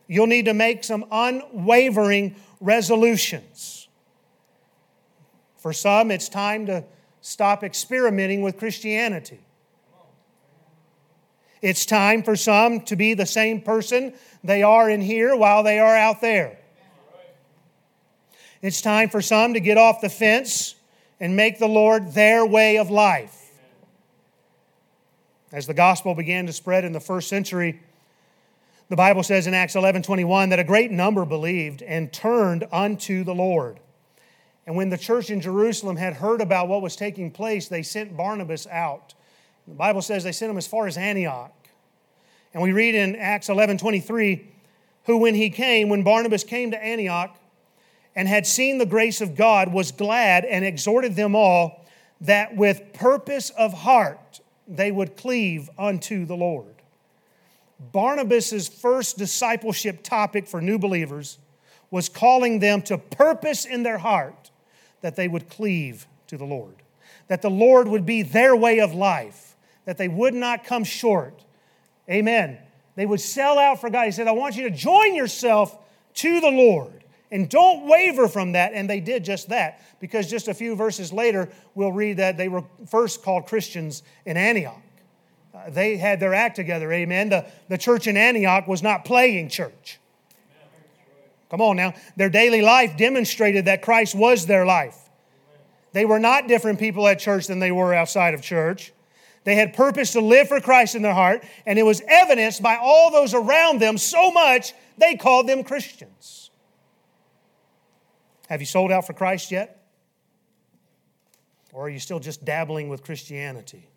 You'll 0.07 0.27
need 0.27 0.45
to 0.45 0.53
make 0.53 0.83
some 0.83 1.05
unwavering 1.11 2.35
resolutions. 2.59 3.87
For 5.57 5.73
some, 5.73 6.11
it's 6.11 6.29
time 6.29 6.67
to 6.67 6.83
stop 7.21 7.63
experimenting 7.63 8.43
with 8.43 8.57
Christianity. 8.57 9.39
It's 11.61 11.85
time 11.87 12.21
for 12.21 12.35
some 12.35 12.81
to 12.81 12.95
be 12.95 13.15
the 13.15 13.25
same 13.25 13.61
person 13.61 14.13
they 14.43 14.61
are 14.61 14.87
in 14.87 15.01
here 15.01 15.35
while 15.35 15.63
they 15.63 15.79
are 15.79 15.97
out 15.97 16.21
there. 16.21 16.59
It's 18.61 18.81
time 18.81 19.09
for 19.09 19.21
some 19.21 19.55
to 19.55 19.59
get 19.59 19.77
off 19.77 20.01
the 20.01 20.09
fence 20.09 20.75
and 21.19 21.35
make 21.35 21.59
the 21.59 21.67
Lord 21.67 22.13
their 22.13 22.45
way 22.45 22.77
of 22.77 22.91
life. 22.91 23.51
As 25.51 25.65
the 25.65 25.73
gospel 25.73 26.13
began 26.13 26.45
to 26.47 26.53
spread 26.53 26.83
in 26.83 26.91
the 26.91 26.99
first 26.99 27.29
century, 27.29 27.79
the 28.87 28.95
Bible 28.95 29.23
says 29.23 29.47
in 29.47 29.53
Acts 29.53 29.75
11 29.75 30.03
21 30.03 30.49
that 30.49 30.59
a 30.59 30.63
great 30.63 30.91
number 30.91 31.25
believed 31.25 31.81
and 31.81 32.13
turned 32.13 32.67
unto 32.71 33.23
the 33.23 33.33
Lord. 33.33 33.79
And 34.67 34.75
when 34.75 34.89
the 34.89 34.97
church 34.97 35.29
in 35.29 35.41
Jerusalem 35.41 35.95
had 35.95 36.13
heard 36.13 36.41
about 36.41 36.67
what 36.67 36.81
was 36.81 36.95
taking 36.95 37.31
place, 37.31 37.67
they 37.67 37.83
sent 37.83 38.15
Barnabas 38.15 38.67
out. 38.67 39.13
The 39.67 39.73
Bible 39.73 40.01
says 40.01 40.23
they 40.23 40.31
sent 40.31 40.51
him 40.51 40.57
as 40.57 40.67
far 40.67 40.87
as 40.87 40.97
Antioch. 40.97 41.51
And 42.53 42.61
we 42.61 42.71
read 42.71 42.95
in 42.95 43.15
Acts 43.15 43.49
11 43.49 43.77
23, 43.79 44.51
who 45.05 45.17
when 45.17 45.35
he 45.35 45.49
came, 45.49 45.89
when 45.89 46.03
Barnabas 46.03 46.43
came 46.43 46.71
to 46.71 46.83
Antioch 46.83 47.37
and 48.15 48.27
had 48.27 48.45
seen 48.45 48.77
the 48.77 48.85
grace 48.85 49.19
of 49.19 49.35
God, 49.35 49.73
was 49.73 49.91
glad 49.91 50.45
and 50.45 50.63
exhorted 50.63 51.15
them 51.15 51.35
all 51.35 51.85
that 52.21 52.55
with 52.55 52.93
purpose 52.93 53.49
of 53.51 53.73
heart 53.73 54.39
they 54.67 54.91
would 54.91 55.17
cleave 55.17 55.69
unto 55.77 56.25
the 56.25 56.35
Lord. 56.35 56.74
Barnabas' 57.79 58.67
first 58.67 59.17
discipleship 59.17 60.03
topic 60.03 60.47
for 60.47 60.61
new 60.61 60.79
believers 60.79 61.37
was 61.91 62.09
calling 62.09 62.59
them 62.59 62.81
to 62.83 62.97
purpose 62.97 63.65
in 63.65 63.83
their 63.83 63.97
heart 63.97 64.51
that 65.01 65.15
they 65.15 65.27
would 65.27 65.49
cleave 65.49 66.07
to 66.27 66.37
the 66.37 66.45
Lord, 66.45 66.75
that 67.27 67.41
the 67.41 67.49
Lord 67.49 67.87
would 67.87 68.05
be 68.05 68.21
their 68.21 68.55
way 68.55 68.79
of 68.79 68.93
life, 68.93 69.55
that 69.85 69.97
they 69.97 70.07
would 70.07 70.33
not 70.33 70.63
come 70.63 70.83
short. 70.83 71.43
Amen. 72.09 72.57
They 72.95 73.05
would 73.05 73.21
sell 73.21 73.59
out 73.59 73.81
for 73.81 73.89
God. 73.89 74.05
He 74.05 74.11
said, 74.11 74.27
I 74.27 74.31
want 74.31 74.55
you 74.55 74.63
to 74.63 74.75
join 74.75 75.15
yourself 75.15 75.77
to 76.15 76.39
the 76.39 76.49
Lord 76.49 77.03
and 77.31 77.49
don't 77.49 77.87
waver 77.87 78.27
from 78.27 78.53
that. 78.53 78.73
And 78.73 78.89
they 78.89 78.99
did 78.99 79.25
just 79.25 79.49
that 79.49 79.81
because 79.99 80.29
just 80.29 80.47
a 80.47 80.53
few 80.53 80.75
verses 80.75 81.11
later, 81.11 81.49
we'll 81.73 81.91
read 81.91 82.17
that 82.17 82.37
they 82.37 82.47
were 82.47 82.63
first 82.87 83.23
called 83.23 83.47
Christians 83.47 84.03
in 84.25 84.37
Antioch. 84.37 84.81
They 85.69 85.97
had 85.97 86.19
their 86.19 86.33
act 86.33 86.55
together, 86.55 86.91
amen. 86.91 87.29
The, 87.29 87.45
the 87.69 87.77
church 87.77 88.07
in 88.07 88.17
Antioch 88.17 88.67
was 88.67 88.83
not 88.83 89.05
playing 89.05 89.49
church. 89.49 89.99
Come 91.49 91.61
on 91.61 91.77
now. 91.77 91.93
Their 92.15 92.29
daily 92.29 92.61
life 92.61 92.97
demonstrated 92.97 93.65
that 93.65 93.81
Christ 93.81 94.15
was 94.15 94.45
their 94.45 94.65
life. 94.65 94.97
They 95.93 96.05
were 96.05 96.19
not 96.19 96.47
different 96.47 96.79
people 96.79 97.07
at 97.07 97.19
church 97.19 97.47
than 97.47 97.59
they 97.59 97.71
were 97.71 97.93
outside 97.93 98.33
of 98.33 98.41
church. 98.41 98.91
They 99.45 99.55
had 99.55 99.73
purpose 99.73 100.11
to 100.13 100.21
live 100.21 100.47
for 100.47 100.59
Christ 100.59 100.95
in 100.95 101.03
their 101.03 101.13
heart, 101.13 101.45
and 101.65 101.79
it 101.79 101.83
was 101.83 102.01
evidenced 102.07 102.61
by 102.61 102.77
all 102.81 103.11
those 103.11 103.33
around 103.33 103.79
them 103.79 103.97
so 103.97 104.31
much 104.31 104.73
they 104.97 105.15
called 105.15 105.47
them 105.47 105.63
Christians. 105.63 106.49
Have 108.49 108.59
you 108.59 108.65
sold 108.65 108.91
out 108.91 109.07
for 109.07 109.13
Christ 109.13 109.51
yet? 109.51 109.87
Or 111.71 111.85
are 111.85 111.89
you 111.89 111.99
still 111.99 112.19
just 112.19 112.43
dabbling 112.43 112.89
with 112.89 113.03
Christianity? 113.03 113.87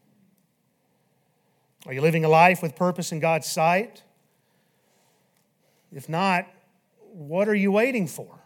Are 1.86 1.92
you 1.92 2.00
living 2.00 2.24
a 2.24 2.28
life 2.28 2.62
with 2.62 2.76
purpose 2.76 3.12
in 3.12 3.20
God's 3.20 3.46
sight? 3.46 4.02
If 5.92 6.08
not, 6.08 6.46
what 7.12 7.48
are 7.48 7.54
you 7.54 7.72
waiting 7.72 8.06
for? 8.06 8.38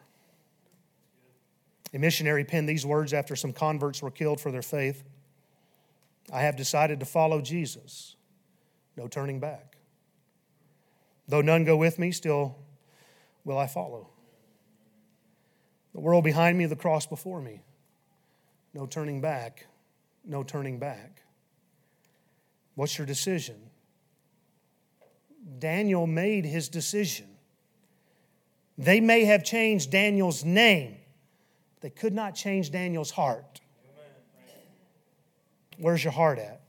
A 1.94 1.98
missionary 1.98 2.44
penned 2.44 2.68
these 2.68 2.86
words 2.86 3.12
after 3.12 3.36
some 3.36 3.52
converts 3.52 4.00
were 4.00 4.10
killed 4.10 4.40
for 4.40 4.50
their 4.50 4.62
faith 4.62 5.02
I 6.32 6.42
have 6.42 6.56
decided 6.56 7.00
to 7.00 7.06
follow 7.06 7.40
Jesus. 7.40 8.16
No 8.96 9.08
turning 9.08 9.40
back. 9.40 9.76
Though 11.26 11.40
none 11.40 11.64
go 11.64 11.76
with 11.76 11.98
me, 11.98 12.12
still 12.12 12.56
will 13.44 13.58
I 13.58 13.66
follow. 13.66 14.08
The 15.94 16.00
world 16.00 16.24
behind 16.24 16.58
me, 16.58 16.66
the 16.66 16.76
cross 16.76 17.06
before 17.06 17.40
me. 17.40 17.62
No 18.74 18.86
turning 18.86 19.20
back, 19.20 19.66
no 20.24 20.42
turning 20.42 20.78
back. 20.78 21.21
What's 22.74 22.96
your 22.96 23.06
decision? 23.06 23.56
Daniel 25.58 26.06
made 26.06 26.44
his 26.44 26.68
decision. 26.68 27.26
They 28.78 29.00
may 29.00 29.24
have 29.24 29.44
changed 29.44 29.90
Daniel's 29.90 30.44
name, 30.44 30.96
they 31.80 31.90
could 31.90 32.14
not 32.14 32.34
change 32.34 32.70
Daniel's 32.70 33.10
heart. 33.10 33.60
Where's 35.78 36.04
your 36.04 36.12
heart 36.12 36.38
at? 36.38 36.60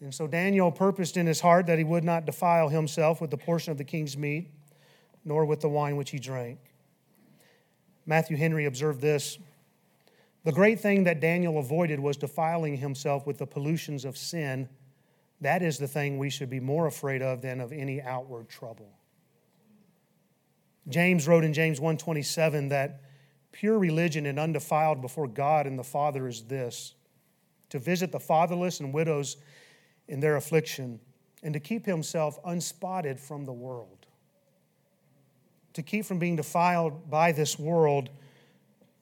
And 0.00 0.14
so 0.14 0.26
Daniel 0.26 0.70
purposed 0.70 1.16
in 1.16 1.26
his 1.26 1.40
heart 1.40 1.66
that 1.66 1.78
he 1.78 1.84
would 1.84 2.04
not 2.04 2.26
defile 2.26 2.68
himself 2.68 3.20
with 3.20 3.30
the 3.30 3.36
portion 3.36 3.72
of 3.72 3.78
the 3.78 3.84
king's 3.84 4.16
meat, 4.16 4.50
nor 5.24 5.44
with 5.44 5.60
the 5.60 5.68
wine 5.68 5.96
which 5.96 6.10
he 6.10 6.18
drank. 6.18 6.58
Matthew 8.04 8.36
Henry 8.36 8.66
observed 8.66 9.00
this 9.00 9.38
The 10.46 10.52
great 10.52 10.78
thing 10.78 11.02
that 11.04 11.18
Daniel 11.18 11.58
avoided 11.58 11.98
was 11.98 12.16
defiling 12.16 12.76
himself 12.76 13.26
with 13.26 13.38
the 13.38 13.48
pollutions 13.48 14.04
of 14.04 14.16
sin. 14.16 14.68
That 15.40 15.60
is 15.60 15.76
the 15.76 15.88
thing 15.88 16.18
we 16.18 16.30
should 16.30 16.48
be 16.48 16.60
more 16.60 16.86
afraid 16.86 17.20
of 17.20 17.42
than 17.42 17.60
of 17.60 17.72
any 17.72 18.00
outward 18.00 18.48
trouble. 18.48 18.96
James 20.88 21.26
wrote 21.26 21.42
in 21.42 21.52
James 21.52 21.80
1:27 21.80 22.68
that 22.68 23.00
pure 23.50 23.76
religion 23.76 24.24
and 24.24 24.38
undefiled 24.38 25.00
before 25.00 25.26
God 25.26 25.66
and 25.66 25.76
the 25.76 25.82
Father 25.82 26.28
is 26.28 26.44
this 26.44 26.94
to 27.70 27.80
visit 27.80 28.12
the 28.12 28.20
fatherless 28.20 28.78
and 28.78 28.94
widows 28.94 29.38
in 30.06 30.20
their 30.20 30.36
affliction 30.36 31.00
and 31.42 31.54
to 31.54 31.58
keep 31.58 31.86
himself 31.86 32.38
unspotted 32.44 33.18
from 33.18 33.46
the 33.46 33.52
world. 33.52 34.06
To 35.72 35.82
keep 35.82 36.04
from 36.04 36.20
being 36.20 36.36
defiled 36.36 37.10
by 37.10 37.32
this 37.32 37.58
world, 37.58 38.10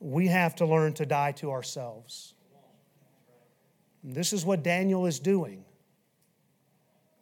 we 0.05 0.27
have 0.27 0.55
to 0.57 0.67
learn 0.67 0.93
to 0.93 1.07
die 1.07 1.33
to 1.33 1.51
ourselves. 1.51 2.35
And 4.03 4.15
this 4.15 4.35
is 4.35 4.45
what 4.45 4.63
Daniel 4.63 5.07
is 5.07 5.19
doing. 5.19 5.65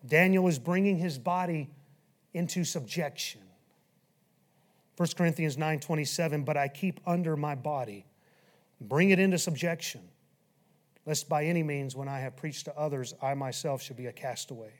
Daniel 0.04 0.48
is 0.48 0.58
bringing 0.58 0.96
his 0.96 1.16
body 1.16 1.70
into 2.34 2.64
subjection. 2.64 3.40
1 4.96 5.16
Corinthians 5.16 5.56
9:27, 5.56 6.44
but 6.44 6.56
I 6.56 6.66
keep 6.66 7.00
under 7.06 7.36
my 7.36 7.54
body, 7.54 8.04
bring 8.80 9.10
it 9.10 9.20
into 9.20 9.38
subjection, 9.38 10.10
lest 11.06 11.28
by 11.28 11.44
any 11.44 11.62
means 11.62 11.94
when 11.94 12.08
I 12.08 12.18
have 12.18 12.34
preached 12.34 12.64
to 12.64 12.76
others, 12.76 13.14
I 13.22 13.34
myself 13.34 13.80
should 13.80 13.96
be 13.96 14.06
a 14.06 14.12
castaway. 14.12 14.72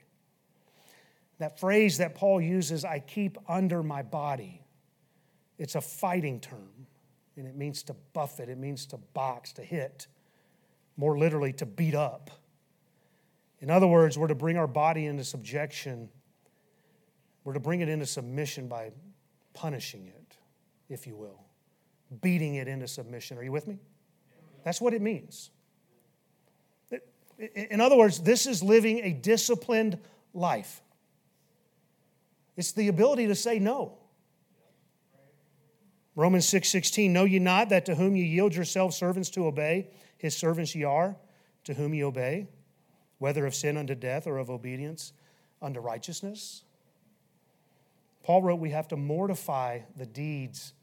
That 1.37 1.57
phrase 1.57 1.99
that 1.99 2.15
Paul 2.15 2.41
uses, 2.41 2.83
I 2.83 2.99
keep 2.99 3.37
under 3.47 3.81
my 3.81 4.01
body, 4.01 4.61
it's 5.57 5.75
a 5.75 5.81
fighting 5.81 6.41
term, 6.41 6.87
and 7.35 7.47
it 7.47 7.55
means 7.55 7.83
to 7.83 7.95
buffet, 8.13 8.49
it 8.49 8.57
means 8.57 8.85
to 8.87 8.97
box, 8.97 9.53
to 9.53 9.63
hit, 9.63 10.07
more 10.97 11.17
literally, 11.17 11.53
to 11.53 11.65
beat 11.65 11.95
up. 11.95 12.29
In 13.59 13.69
other 13.69 13.87
words, 13.87 14.17
we're 14.17 14.27
to 14.27 14.35
bring 14.35 14.57
our 14.57 14.67
body 14.67 15.05
into 15.05 15.23
subjection. 15.23 16.09
We're 17.43 17.53
to 17.53 17.59
bring 17.59 17.81
it 17.81 17.89
into 17.89 18.05
submission 18.05 18.67
by 18.67 18.91
punishing 19.53 20.07
it, 20.07 20.37
if 20.89 21.07
you 21.07 21.15
will, 21.15 21.41
beating 22.21 22.55
it 22.55 22.67
into 22.67 22.87
submission. 22.87 23.37
Are 23.37 23.43
you 23.43 23.51
with 23.51 23.67
me? 23.67 23.79
That's 24.63 24.79
what 24.79 24.93
it 24.93 25.01
means. 25.01 25.49
In 27.55 27.81
other 27.81 27.97
words, 27.97 28.19
this 28.19 28.45
is 28.45 28.61
living 28.61 28.99
a 28.99 29.11
disciplined 29.11 29.97
life. 30.33 30.81
It's 32.55 32.73
the 32.73 32.87
ability 32.87 33.27
to 33.27 33.35
say 33.35 33.59
no. 33.59 33.97
Romans 36.15 36.47
6 36.47 36.69
16, 36.69 37.11
know 37.11 37.25
ye 37.25 37.39
not 37.39 37.69
that 37.69 37.85
to 37.85 37.95
whom 37.95 38.15
ye 38.15 38.23
yield 38.23 38.55
yourselves 38.55 38.95
servants 38.95 39.29
to 39.31 39.47
obey, 39.47 39.87
his 40.17 40.35
servants 40.35 40.75
ye 40.75 40.83
are, 40.83 41.15
to 41.63 41.73
whom 41.73 41.93
ye 41.93 42.03
obey, 42.03 42.47
whether 43.17 43.45
of 43.45 43.55
sin 43.55 43.77
unto 43.77 43.95
death 43.95 44.27
or 44.27 44.37
of 44.37 44.49
obedience 44.49 45.13
unto 45.61 45.79
righteousness? 45.79 46.63
Paul 48.23 48.41
wrote, 48.41 48.59
We 48.59 48.69
have 48.69 48.87
to 48.89 48.97
mortify 48.97 49.79
the 49.97 50.05
deeds 50.05 50.73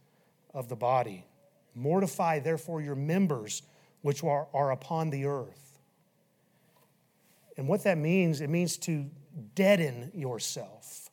of 0.52 0.68
the 0.68 0.76
body. 0.76 1.26
Mortify, 1.74 2.40
therefore, 2.40 2.80
your 2.80 2.96
members 2.96 3.62
which 4.02 4.24
are, 4.24 4.48
are 4.52 4.72
upon 4.72 5.10
the 5.10 5.26
earth. 5.26 5.78
And 7.56 7.68
what 7.68 7.84
that 7.84 7.98
means, 7.98 8.40
it 8.40 8.50
means 8.50 8.76
to 8.78 9.06
deaden 9.54 10.10
yourself, 10.14 11.10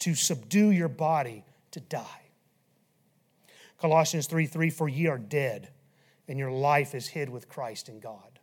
to 0.00 0.14
subdue 0.14 0.70
your 0.70 0.88
body, 0.88 1.44
to 1.72 1.80
die. 1.80 2.21
Colossians 3.82 4.28
3 4.28 4.46
3, 4.46 4.70
for 4.70 4.88
ye 4.88 5.08
are 5.08 5.18
dead, 5.18 5.68
and 6.28 6.38
your 6.38 6.52
life 6.52 6.94
is 6.94 7.08
hid 7.08 7.28
with 7.28 7.48
Christ 7.48 7.88
in 7.88 7.98
God. 7.98 8.38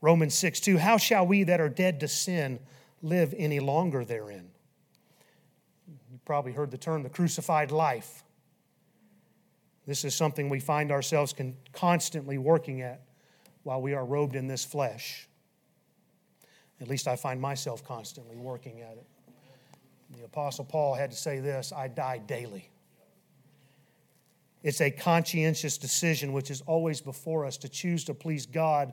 Romans 0.00 0.34
6 0.34 0.58
2, 0.60 0.78
how 0.78 0.96
shall 0.96 1.26
we 1.26 1.42
that 1.42 1.60
are 1.60 1.68
dead 1.68 2.00
to 2.00 2.08
sin 2.08 2.58
live 3.02 3.34
any 3.36 3.60
longer 3.60 4.06
therein? 4.06 4.48
You 5.86 6.18
probably 6.24 6.52
heard 6.52 6.70
the 6.70 6.78
term 6.78 7.02
the 7.02 7.10
crucified 7.10 7.70
life. 7.70 8.24
This 9.86 10.02
is 10.02 10.14
something 10.14 10.48
we 10.48 10.60
find 10.60 10.90
ourselves 10.90 11.34
constantly 11.74 12.38
working 12.38 12.80
at 12.80 13.02
while 13.64 13.82
we 13.82 13.92
are 13.92 14.04
robed 14.04 14.34
in 14.34 14.46
this 14.46 14.64
flesh. 14.64 15.28
At 16.80 16.88
least 16.88 17.06
I 17.06 17.16
find 17.16 17.38
myself 17.38 17.84
constantly 17.84 18.36
working 18.36 18.80
at 18.80 18.92
it. 18.92 19.06
The 20.16 20.24
Apostle 20.24 20.64
Paul 20.64 20.94
had 20.94 21.10
to 21.10 21.16
say 21.18 21.40
this 21.40 21.70
I 21.70 21.88
die 21.88 22.16
daily. 22.16 22.71
It's 24.62 24.80
a 24.80 24.90
conscientious 24.90 25.76
decision 25.76 26.32
which 26.32 26.50
is 26.50 26.60
always 26.62 27.00
before 27.00 27.44
us 27.44 27.56
to 27.58 27.68
choose 27.68 28.04
to 28.04 28.14
please 28.14 28.46
God 28.46 28.92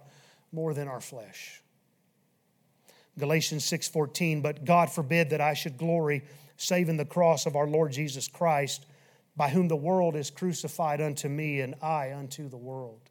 more 0.52 0.74
than 0.74 0.88
our 0.88 1.02
flesh. 1.02 1.62
Galatians 3.18 3.66
6:14 3.66 4.42
but 4.42 4.66
God 4.66 4.90
forbid 4.90 5.30
that 5.30 5.42
I 5.42 5.54
should 5.54 5.78
glory 5.78 6.24
save 6.58 6.90
in 6.90 6.98
the 6.98 7.06
cross 7.06 7.46
of 7.46 7.56
our 7.56 7.68
Lord 7.68 7.92
Jesus 7.92 8.28
Christ 8.28 8.86
by 9.36 9.50
whom 9.50 9.68
the 9.68 9.76
world 9.76 10.16
is 10.16 10.32
crucified 10.32 11.00
unto 11.00 11.30
me 11.30 11.62
and 11.62 11.76
I 11.82 12.14
unto 12.14 12.50
the 12.50 12.58
world. 12.58 13.10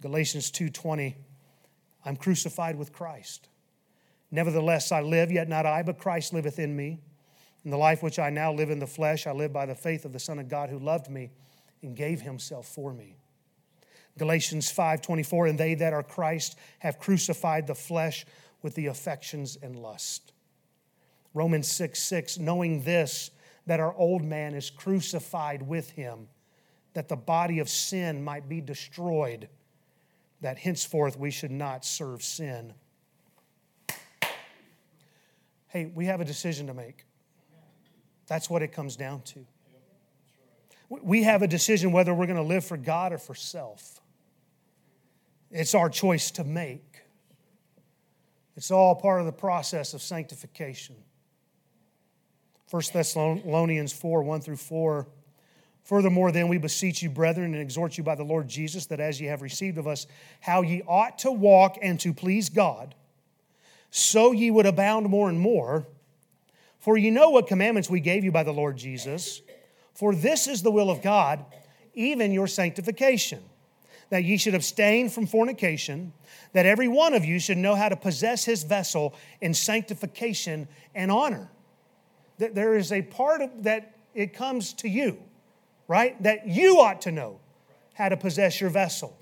Galatians 0.00 0.50
2:20 0.50 1.16
I'm 2.04 2.16
crucified 2.16 2.76
with 2.76 2.92
Christ. 2.92 3.48
Nevertheless 4.30 4.92
I 4.92 5.00
live 5.00 5.32
yet 5.32 5.48
not 5.48 5.66
I 5.66 5.82
but 5.82 5.98
Christ 5.98 6.32
liveth 6.32 6.58
in 6.58 6.76
me. 6.76 7.00
In 7.66 7.70
the 7.72 7.76
life 7.76 8.00
which 8.00 8.20
I 8.20 8.30
now 8.30 8.52
live 8.52 8.70
in 8.70 8.78
the 8.78 8.86
flesh 8.86 9.26
I 9.26 9.32
live 9.32 9.52
by 9.52 9.66
the 9.66 9.74
faith 9.74 10.04
of 10.04 10.12
the 10.12 10.20
Son 10.20 10.38
of 10.38 10.48
God 10.48 10.70
who 10.70 10.78
loved 10.78 11.10
me 11.10 11.32
and 11.82 11.96
gave 11.96 12.20
himself 12.20 12.68
for 12.68 12.94
me. 12.94 13.16
Galatians 14.16 14.70
5:24 14.70 15.48
and 15.48 15.58
they 15.58 15.74
that 15.74 15.92
are 15.92 16.04
Christ 16.04 16.56
have 16.78 17.00
crucified 17.00 17.66
the 17.66 17.74
flesh 17.74 18.24
with 18.62 18.76
the 18.76 18.86
affections 18.86 19.58
and 19.60 19.74
lust. 19.74 20.32
Romans 21.34 21.66
6 21.66 22.00
6, 22.00 22.38
knowing 22.38 22.84
this, 22.84 23.32
that 23.66 23.80
our 23.80 23.96
old 23.96 24.22
man 24.22 24.54
is 24.54 24.70
crucified 24.70 25.62
with 25.62 25.90
him, 25.90 26.28
that 26.94 27.08
the 27.08 27.16
body 27.16 27.58
of 27.58 27.68
sin 27.68 28.22
might 28.22 28.48
be 28.48 28.60
destroyed, 28.60 29.48
that 30.40 30.58
henceforth 30.58 31.18
we 31.18 31.32
should 31.32 31.50
not 31.50 31.84
serve 31.84 32.22
sin. 32.22 32.74
Hey, 35.66 35.86
we 35.86 36.06
have 36.06 36.20
a 36.20 36.24
decision 36.24 36.68
to 36.68 36.72
make. 36.72 37.05
That's 38.26 38.50
what 38.50 38.62
it 38.62 38.72
comes 38.72 38.96
down 38.96 39.22
to. 39.22 39.46
We 40.88 41.24
have 41.24 41.42
a 41.42 41.48
decision 41.48 41.92
whether 41.92 42.14
we're 42.14 42.26
going 42.26 42.36
to 42.36 42.42
live 42.42 42.64
for 42.64 42.76
God 42.76 43.12
or 43.12 43.18
for 43.18 43.34
self. 43.34 44.00
It's 45.50 45.74
our 45.74 45.88
choice 45.88 46.30
to 46.32 46.44
make. 46.44 47.02
It's 48.56 48.70
all 48.70 48.94
part 48.94 49.20
of 49.20 49.26
the 49.26 49.32
process 49.32 49.94
of 49.94 50.02
sanctification. 50.02 50.96
1 52.70 52.82
Thessalonians 52.92 53.92
4 53.92 54.22
1 54.22 54.40
through 54.40 54.56
4. 54.56 55.06
Furthermore, 55.84 56.32
then 56.32 56.48
we 56.48 56.58
beseech 56.58 57.00
you, 57.00 57.08
brethren, 57.08 57.54
and 57.54 57.62
exhort 57.62 57.96
you 57.96 58.02
by 58.02 58.16
the 58.16 58.24
Lord 58.24 58.48
Jesus, 58.48 58.86
that 58.86 58.98
as 58.98 59.20
ye 59.20 59.28
have 59.28 59.40
received 59.40 59.78
of 59.78 59.86
us 59.86 60.08
how 60.40 60.62
ye 60.62 60.82
ought 60.88 61.18
to 61.20 61.30
walk 61.30 61.78
and 61.80 62.00
to 62.00 62.12
please 62.12 62.48
God, 62.48 62.94
so 63.90 64.32
ye 64.32 64.50
would 64.50 64.66
abound 64.66 65.08
more 65.08 65.28
and 65.28 65.38
more. 65.38 65.86
For 66.78 66.96
ye 66.96 67.10
know 67.10 67.30
what 67.30 67.46
commandments 67.46 67.90
we 67.90 68.00
gave 68.00 68.24
you 68.24 68.32
by 68.32 68.42
the 68.42 68.52
Lord 68.52 68.76
Jesus. 68.76 69.42
For 69.94 70.14
this 70.14 70.46
is 70.46 70.62
the 70.62 70.70
will 70.70 70.90
of 70.90 71.02
God, 71.02 71.44
even 71.94 72.32
your 72.32 72.46
sanctification, 72.46 73.42
that 74.10 74.24
ye 74.24 74.36
should 74.36 74.54
abstain 74.54 75.08
from 75.08 75.26
fornication, 75.26 76.12
that 76.52 76.66
every 76.66 76.88
one 76.88 77.14
of 77.14 77.24
you 77.24 77.40
should 77.40 77.58
know 77.58 77.74
how 77.74 77.88
to 77.88 77.96
possess 77.96 78.44
his 78.44 78.62
vessel 78.62 79.14
in 79.40 79.54
sanctification 79.54 80.68
and 80.94 81.10
honor. 81.10 81.50
That 82.38 82.54
there 82.54 82.76
is 82.76 82.92
a 82.92 83.02
part 83.02 83.40
of 83.40 83.64
that 83.64 83.96
it 84.14 84.32
comes 84.32 84.72
to 84.74 84.88
you, 84.88 85.18
right? 85.88 86.20
That 86.22 86.46
you 86.46 86.80
ought 86.80 87.02
to 87.02 87.12
know 87.12 87.40
how 87.94 88.08
to 88.08 88.16
possess 88.16 88.60
your 88.60 88.70
vessel 88.70 89.16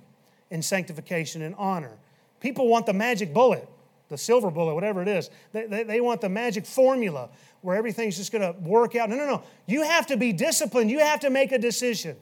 in 0.51 0.63
sanctification 0.63 1.43
and 1.43 1.55
honor. 1.57 1.97
People 2.41 2.69
want 2.69 2.87
the 2.87 2.93
magic 2.93 3.33
bullet, 3.33 3.69
the 4.09 4.19
silver 4.19 4.51
bullet, 4.51 4.75
whatever 4.75 5.03
it 5.03 5.09
is. 5.09 5.31
They, 5.53 5.67
they, 5.67 5.83
they 5.83 6.01
want 6.01 6.21
the 6.21 6.29
magic 6.29 6.67
formula 6.67 7.31
where 7.63 7.77
everything's 7.77 8.17
just 8.17 8.33
going 8.33 8.43
to 8.43 8.59
work 8.61 8.95
out. 8.95 9.09
No, 9.09 9.17
no, 9.17 9.27
no. 9.27 9.43
You 9.67 9.83
have 9.83 10.07
to 10.09 10.17
be 10.17 10.33
disciplined. 10.33 10.91
You 10.91 10.99
have 10.99 11.21
to 11.21 11.31
make 11.31 11.53
a 11.53 11.59
decision. 11.59 12.17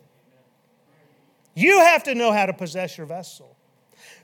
You 1.55 1.81
have 1.81 2.05
to 2.05 2.15
know 2.15 2.33
how 2.33 2.47
to 2.47 2.53
possess 2.53 2.97
your 2.97 3.07
vessel. 3.07 3.57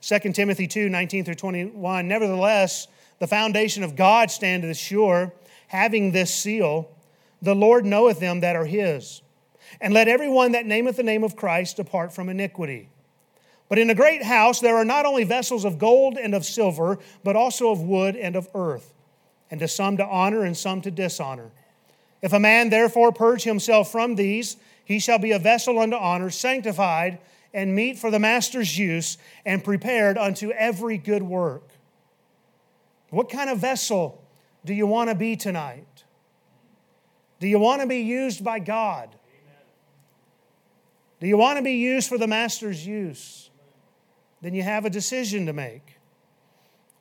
2 0.00 0.18
Timothy 0.32 0.66
2 0.66 0.88
19 0.88 1.24
through 1.24 1.34
21. 1.34 2.08
Nevertheless, 2.08 2.88
the 3.18 3.26
foundation 3.26 3.82
of 3.82 3.96
God 3.96 4.30
standeth 4.30 4.76
sure, 4.76 5.32
having 5.66 6.12
this 6.12 6.32
seal 6.32 6.90
The 7.42 7.54
Lord 7.54 7.84
knoweth 7.84 8.20
them 8.20 8.40
that 8.40 8.56
are 8.56 8.64
his. 8.64 9.22
And 9.80 9.92
let 9.92 10.08
everyone 10.08 10.52
that 10.52 10.66
nameth 10.66 10.96
the 10.96 11.02
name 11.02 11.22
of 11.22 11.36
Christ 11.36 11.76
depart 11.76 12.12
from 12.12 12.28
iniquity. 12.28 12.88
But 13.68 13.78
in 13.78 13.90
a 13.90 13.94
great 13.94 14.22
house 14.22 14.60
there 14.60 14.76
are 14.76 14.84
not 14.84 15.06
only 15.06 15.24
vessels 15.24 15.64
of 15.64 15.78
gold 15.78 16.16
and 16.16 16.34
of 16.34 16.44
silver, 16.44 16.98
but 17.22 17.36
also 17.36 17.70
of 17.70 17.82
wood 17.82 18.16
and 18.16 18.36
of 18.36 18.48
earth, 18.54 18.94
and 19.50 19.60
to 19.60 19.68
some 19.68 19.96
to 19.98 20.06
honor 20.06 20.44
and 20.44 20.56
some 20.56 20.80
to 20.82 20.90
dishonor. 20.90 21.50
If 22.22 22.32
a 22.32 22.40
man 22.40 22.70
therefore 22.70 23.12
purge 23.12 23.44
himself 23.44 23.92
from 23.92 24.14
these, 24.14 24.56
he 24.84 24.98
shall 24.98 25.18
be 25.18 25.32
a 25.32 25.38
vessel 25.38 25.78
unto 25.78 25.96
honor, 25.96 26.30
sanctified 26.30 27.18
and 27.54 27.74
meet 27.74 27.98
for 27.98 28.10
the 28.10 28.18
master's 28.18 28.78
use, 28.78 29.16
and 29.44 29.64
prepared 29.64 30.18
unto 30.18 30.50
every 30.50 30.98
good 30.98 31.22
work. 31.22 31.68
What 33.10 33.30
kind 33.30 33.48
of 33.48 33.58
vessel 33.58 34.22
do 34.64 34.74
you 34.74 34.86
want 34.86 35.08
to 35.08 35.14
be 35.14 35.34
tonight? 35.34 36.04
Do 37.40 37.48
you 37.48 37.58
want 37.58 37.80
to 37.80 37.88
be 37.88 38.00
used 38.00 38.44
by 38.44 38.58
God? 38.58 39.08
Do 41.20 41.26
you 41.26 41.36
want 41.36 41.56
to 41.56 41.62
be 41.62 41.72
used 41.72 42.08
for 42.08 42.18
the 42.18 42.26
master's 42.26 42.86
use? 42.86 43.47
Then 44.40 44.54
you 44.54 44.62
have 44.62 44.84
a 44.84 44.90
decision 44.90 45.46
to 45.46 45.52
make. 45.52 45.98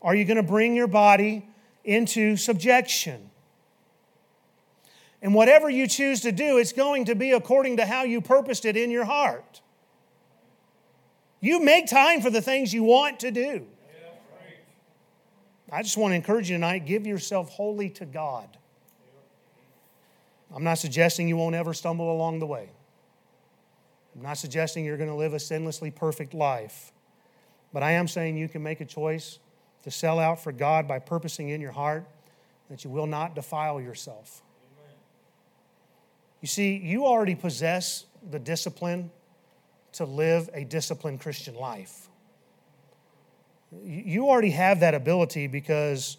Are 0.01 0.15
you 0.15 0.25
going 0.25 0.37
to 0.37 0.43
bring 0.43 0.75
your 0.75 0.87
body 0.87 1.47
into 1.83 2.35
subjection? 2.37 3.29
And 5.21 5.33
whatever 5.33 5.69
you 5.69 5.87
choose 5.87 6.21
to 6.21 6.31
do, 6.31 6.57
it's 6.57 6.73
going 6.73 7.05
to 7.05 7.15
be 7.15 7.31
according 7.31 7.77
to 7.77 7.85
how 7.85 8.03
you 8.03 8.21
purposed 8.21 8.65
it 8.65 8.77
in 8.77 8.91
your 8.91 9.05
heart. 9.05 9.61
You 11.39 11.59
make 11.59 11.87
time 11.87 12.21
for 12.21 12.29
the 12.29 12.41
things 12.41 12.73
you 12.73 12.83
want 12.83 13.19
to 13.21 13.31
do. 13.31 13.65
I 15.71 15.83
just 15.83 15.97
want 15.97 16.11
to 16.11 16.15
encourage 16.15 16.49
you 16.49 16.55
tonight 16.55 16.85
give 16.85 17.05
yourself 17.05 17.49
wholly 17.49 17.89
to 17.91 18.05
God. 18.05 18.57
I'm 20.55 20.63
not 20.63 20.77
suggesting 20.77 21.27
you 21.27 21.35
won't 21.35 21.55
ever 21.55 21.73
stumble 21.73 22.11
along 22.11 22.39
the 22.39 22.45
way. 22.45 22.69
I'm 24.15 24.23
not 24.23 24.37
suggesting 24.37 24.85
you're 24.85 24.97
going 24.97 25.09
to 25.09 25.15
live 25.15 25.33
a 25.33 25.37
sinlessly 25.37 25.93
perfect 25.93 26.33
life. 26.33 26.91
But 27.73 27.83
I 27.83 27.91
am 27.91 28.07
saying 28.07 28.37
you 28.37 28.47
can 28.47 28.63
make 28.63 28.81
a 28.81 28.85
choice 28.85 29.39
to 29.83 29.91
sell 29.91 30.19
out 30.19 30.41
for 30.41 30.51
God 30.51 30.87
by 30.87 30.99
purposing 30.99 31.49
in 31.49 31.61
your 31.61 31.71
heart 31.71 32.05
that 32.69 32.83
you 32.83 32.89
will 32.89 33.07
not 33.07 33.35
defile 33.35 33.79
yourself. 33.79 34.41
You 36.41 36.47
see, 36.47 36.77
you 36.77 37.05
already 37.05 37.35
possess 37.35 38.05
the 38.29 38.39
discipline 38.39 39.11
to 39.93 40.05
live 40.05 40.49
a 40.53 40.63
disciplined 40.63 41.21
Christian 41.21 41.55
life. 41.55 42.09
You 43.83 44.27
already 44.27 44.51
have 44.51 44.81
that 44.81 44.93
ability 44.93 45.47
because 45.47 46.17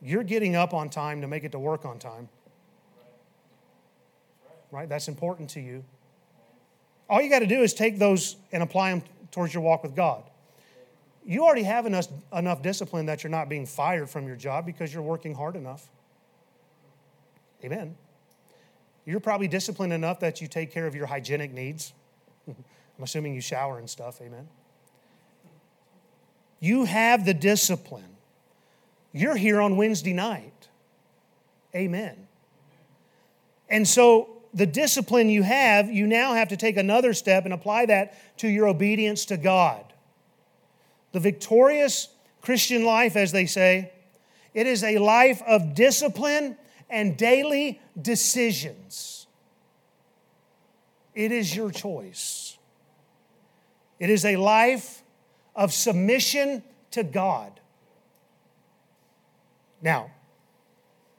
you're 0.00 0.22
getting 0.22 0.54
up 0.54 0.74
on 0.74 0.90
time 0.90 1.20
to 1.22 1.26
make 1.26 1.44
it 1.44 1.52
to 1.52 1.58
work 1.58 1.84
on 1.84 1.98
time. 1.98 2.28
Right? 4.70 4.88
That's 4.88 5.08
important 5.08 5.50
to 5.50 5.60
you. 5.60 5.84
All 7.08 7.20
you 7.20 7.30
got 7.30 7.40
to 7.40 7.46
do 7.46 7.62
is 7.62 7.74
take 7.74 7.98
those 7.98 8.36
and 8.52 8.62
apply 8.62 8.90
them 8.90 9.02
towards 9.30 9.52
your 9.52 9.62
walk 9.62 9.82
with 9.82 9.94
God. 9.94 10.24
You 11.24 11.44
already 11.44 11.62
have 11.62 11.86
enough, 11.86 12.08
enough 12.32 12.60
discipline 12.60 13.06
that 13.06 13.22
you're 13.22 13.30
not 13.30 13.48
being 13.48 13.64
fired 13.64 14.10
from 14.10 14.26
your 14.26 14.36
job 14.36 14.66
because 14.66 14.92
you're 14.92 15.02
working 15.02 15.34
hard 15.34 15.56
enough. 15.56 15.88
Amen. 17.64 17.96
You're 19.06 19.20
probably 19.20 19.48
disciplined 19.48 19.92
enough 19.92 20.20
that 20.20 20.40
you 20.40 20.48
take 20.48 20.70
care 20.70 20.86
of 20.86 20.94
your 20.94 21.06
hygienic 21.06 21.52
needs. 21.52 21.94
I'm 22.48 23.02
assuming 23.02 23.34
you 23.34 23.40
shower 23.40 23.78
and 23.78 23.88
stuff, 23.88 24.20
amen. 24.20 24.48
You 26.60 26.84
have 26.84 27.24
the 27.24 27.34
discipline. 27.34 28.16
You're 29.12 29.36
here 29.36 29.60
on 29.60 29.76
Wednesday 29.76 30.12
night. 30.12 30.68
Amen. 31.74 32.26
And 33.68 33.86
so, 33.88 34.30
the 34.52 34.66
discipline 34.66 35.28
you 35.28 35.42
have, 35.42 35.90
you 35.90 36.06
now 36.06 36.34
have 36.34 36.48
to 36.48 36.56
take 36.56 36.76
another 36.76 37.12
step 37.12 37.44
and 37.44 37.52
apply 37.52 37.86
that 37.86 38.38
to 38.38 38.48
your 38.48 38.68
obedience 38.68 39.24
to 39.26 39.36
God. 39.36 39.93
The 41.14 41.20
victorious 41.20 42.08
Christian 42.42 42.84
life, 42.84 43.14
as 43.14 43.30
they 43.30 43.46
say, 43.46 43.92
it 44.52 44.66
is 44.66 44.82
a 44.82 44.98
life 44.98 45.40
of 45.46 45.74
discipline 45.74 46.56
and 46.90 47.16
daily 47.16 47.80
decisions. 48.00 49.28
It 51.14 51.30
is 51.30 51.54
your 51.54 51.70
choice. 51.70 52.58
It 54.00 54.10
is 54.10 54.24
a 54.24 54.34
life 54.34 55.04
of 55.54 55.72
submission 55.72 56.64
to 56.90 57.04
God. 57.04 57.60
Now, 59.80 60.10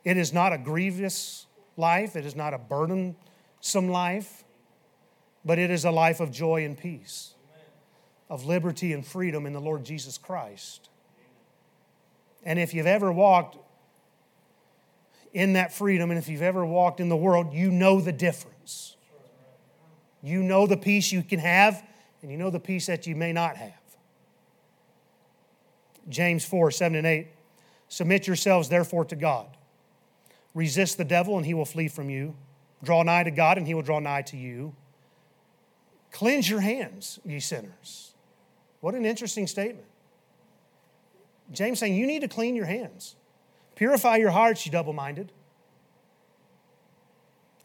it 0.04 0.18
is 0.18 0.34
not 0.34 0.52
a 0.52 0.58
grievous 0.58 1.46
life, 1.78 2.18
it 2.18 2.26
is 2.26 2.36
not 2.36 2.54
a 2.54 2.58
burdensome 2.58 3.88
life, 3.88 4.44
but 5.46 5.58
it 5.58 5.72
is 5.72 5.86
a 5.86 5.92
life 5.92 6.20
of 6.20 6.32
joy 6.32 6.66
and 6.66 6.78
peace, 6.78 7.35
of 8.30 8.46
liberty 8.46 8.94
and 8.94 9.06
freedom 9.06 9.46
in 9.46 9.54
the 9.54 9.60
Lord 9.60 9.84
Jesus 9.84 10.18
Christ. 10.18 10.90
And 12.44 12.60
if 12.60 12.74
you've 12.74 12.86
ever 12.86 13.12
walked 13.12 13.58
in 15.34 15.54
that 15.54 15.74
freedom, 15.74 16.12
and 16.12 16.18
if 16.18 16.30
you've 16.30 16.42
ever 16.42 16.66
walked 16.66 17.00
in 17.00 17.10
the 17.10 17.18
world, 17.18 17.54
you 17.54 17.70
know 17.70 18.00
the 18.00 18.12
difference. 18.12 18.96
You 20.24 20.42
know 20.42 20.66
the 20.66 20.78
peace 20.78 21.12
you 21.12 21.22
can 21.22 21.40
have, 21.40 21.84
and 22.22 22.32
you 22.32 22.38
know 22.38 22.50
the 22.50 22.60
peace 22.60 22.86
that 22.88 23.06
you 23.06 23.16
may 23.16 23.34
not 23.34 23.58
have. 23.58 23.74
James 26.10 26.46
4 26.46 26.72
7 26.72 26.98
and 26.98 27.06
8. 27.06 27.28
Submit 27.90 28.28
yourselves, 28.28 28.70
therefore, 28.70 29.06
to 29.06 29.16
God. 29.16 29.48
Resist 30.54 30.98
the 30.98 31.06
devil, 31.06 31.38
and 31.38 31.46
he 31.46 31.54
will 31.54 31.66
flee 31.66 31.88
from 31.88 32.10
you. 32.10 32.36
Draw 32.84 33.04
nigh 33.04 33.24
to 33.24 33.32
God, 33.32 33.58
and 33.58 33.68
he 33.68 33.74
will 33.74 33.82
draw 33.82 34.00
nigh 34.00 34.24
to 34.24 34.38
you. 34.38 34.74
Cleanse 36.12 36.50
your 36.50 36.62
hands, 36.62 37.20
ye 37.26 37.40
sinners. 37.40 38.15
What 38.86 38.94
an 38.94 39.04
interesting 39.04 39.48
statement. 39.48 39.88
James 41.52 41.80
saying, 41.80 41.96
You 41.96 42.06
need 42.06 42.20
to 42.20 42.28
clean 42.28 42.56
your 42.56 42.68
hands. 42.68 43.16
Purify 43.74 44.18
your 44.18 44.30
hearts, 44.30 44.64
you 44.64 44.72
double 44.72 44.94
minded. 44.94 45.32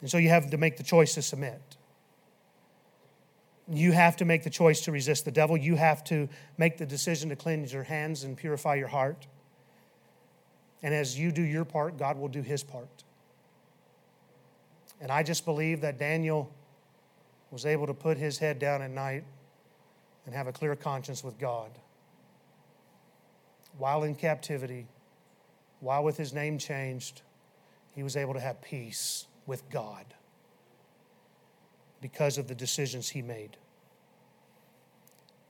And 0.01 0.09
so 0.09 0.17
you 0.17 0.29
have 0.29 0.49
to 0.49 0.57
make 0.57 0.77
the 0.77 0.83
choice 0.83 1.13
to 1.13 1.21
submit. 1.21 1.61
You 3.71 3.91
have 3.91 4.17
to 4.17 4.25
make 4.25 4.43
the 4.43 4.49
choice 4.49 4.81
to 4.85 4.91
resist 4.91 5.23
the 5.23 5.31
devil. 5.31 5.55
You 5.55 5.75
have 5.75 6.03
to 6.05 6.27
make 6.57 6.79
the 6.79 6.87
decision 6.87 7.29
to 7.29 7.35
cleanse 7.35 7.71
your 7.71 7.83
hands 7.83 8.23
and 8.23 8.35
purify 8.35 8.73
your 8.73 8.87
heart. 8.87 9.27
And 10.81 10.91
as 10.91 11.19
you 11.19 11.31
do 11.31 11.43
your 11.43 11.65
part, 11.65 11.99
God 11.99 12.17
will 12.17 12.29
do 12.29 12.41
his 12.41 12.63
part. 12.63 13.03
And 14.99 15.11
I 15.11 15.21
just 15.21 15.45
believe 15.45 15.81
that 15.81 15.99
Daniel 15.99 16.51
was 17.51 17.67
able 17.67 17.85
to 17.85 17.93
put 17.93 18.17
his 18.17 18.39
head 18.39 18.57
down 18.57 18.81
at 18.81 18.89
night 18.89 19.23
and 20.25 20.35
have 20.35 20.47
a 20.47 20.51
clear 20.51 20.75
conscience 20.75 21.23
with 21.23 21.39
God. 21.39 21.71
While 23.77 24.03
in 24.03 24.15
captivity, 24.15 24.87
while 25.79 26.03
with 26.03 26.17
his 26.17 26.33
name 26.33 26.57
changed, 26.57 27.21
he 27.95 28.03
was 28.03 28.15
able 28.15 28.33
to 28.33 28.39
have 28.39 28.61
peace 28.61 29.27
with 29.45 29.69
God 29.69 30.05
because 32.01 32.37
of 32.37 32.47
the 32.47 32.55
decisions 32.55 33.09
he 33.09 33.21
made. 33.21 33.57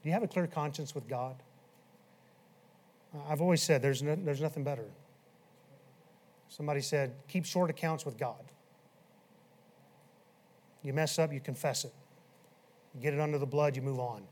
Do 0.02 0.10
you 0.10 0.14
have 0.14 0.24
a 0.24 0.28
clear 0.28 0.48
conscience 0.48 0.96
with 0.96 1.08
God? 1.08 1.36
I've 3.30 3.42
always 3.42 3.62
said 3.62 3.82
there's, 3.82 4.02
no, 4.02 4.16
there's 4.16 4.42
nothing 4.42 4.64
better. 4.64 4.86
Somebody 6.48 6.82
said, 6.82 7.14
keep 7.28 7.46
short 7.46 7.70
accounts 7.70 8.06
with 8.06 8.18
God. 8.18 8.44
You 10.84 10.94
mess 10.94 11.20
up, 11.20 11.32
you 11.32 11.40
confess 11.40 11.86
it. 11.86 11.94
You 12.96 13.02
get 13.02 13.14
it 13.14 13.20
under 13.20 13.38
the 13.38 13.46
blood, 13.46 13.76
you 13.76 13.82
move 13.82 14.00
on. 14.00 14.24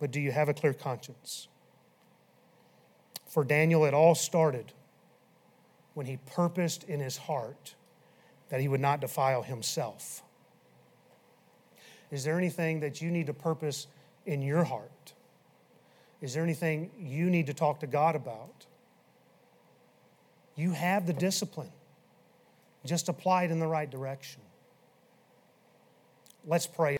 But 0.00 0.10
do 0.10 0.20
you 0.20 0.32
have 0.32 0.48
a 0.48 0.54
clear 0.54 0.72
conscience? 0.72 1.48
For 3.26 3.44
Daniel, 3.44 3.84
it 3.84 3.94
all 3.94 4.14
started 4.14 4.72
when 5.94 6.06
he 6.06 6.18
purposed 6.26 6.84
in 6.84 7.00
his 7.00 7.16
heart 7.16 7.74
that 8.48 8.60
he 8.60 8.68
would 8.68 8.80
not 8.80 9.00
defile 9.00 9.42
himself. 9.42 10.22
Is 12.10 12.24
there 12.24 12.38
anything 12.38 12.80
that 12.80 13.02
you 13.02 13.10
need 13.10 13.26
to 13.26 13.34
purpose 13.34 13.86
in 14.24 14.40
your 14.40 14.64
heart? 14.64 15.12
Is 16.20 16.34
there 16.34 16.42
anything 16.42 16.90
you 16.98 17.28
need 17.30 17.46
to 17.46 17.54
talk 17.54 17.80
to 17.80 17.86
God 17.86 18.16
about? 18.16 18.66
You 20.56 20.72
have 20.72 21.06
the 21.06 21.12
discipline. 21.12 21.70
Just 22.84 23.08
apply 23.08 23.44
it 23.44 23.50
in 23.50 23.60
the 23.60 23.66
right 23.66 23.90
direction. 23.90 24.40
Let's 26.46 26.66
pray. 26.66 26.98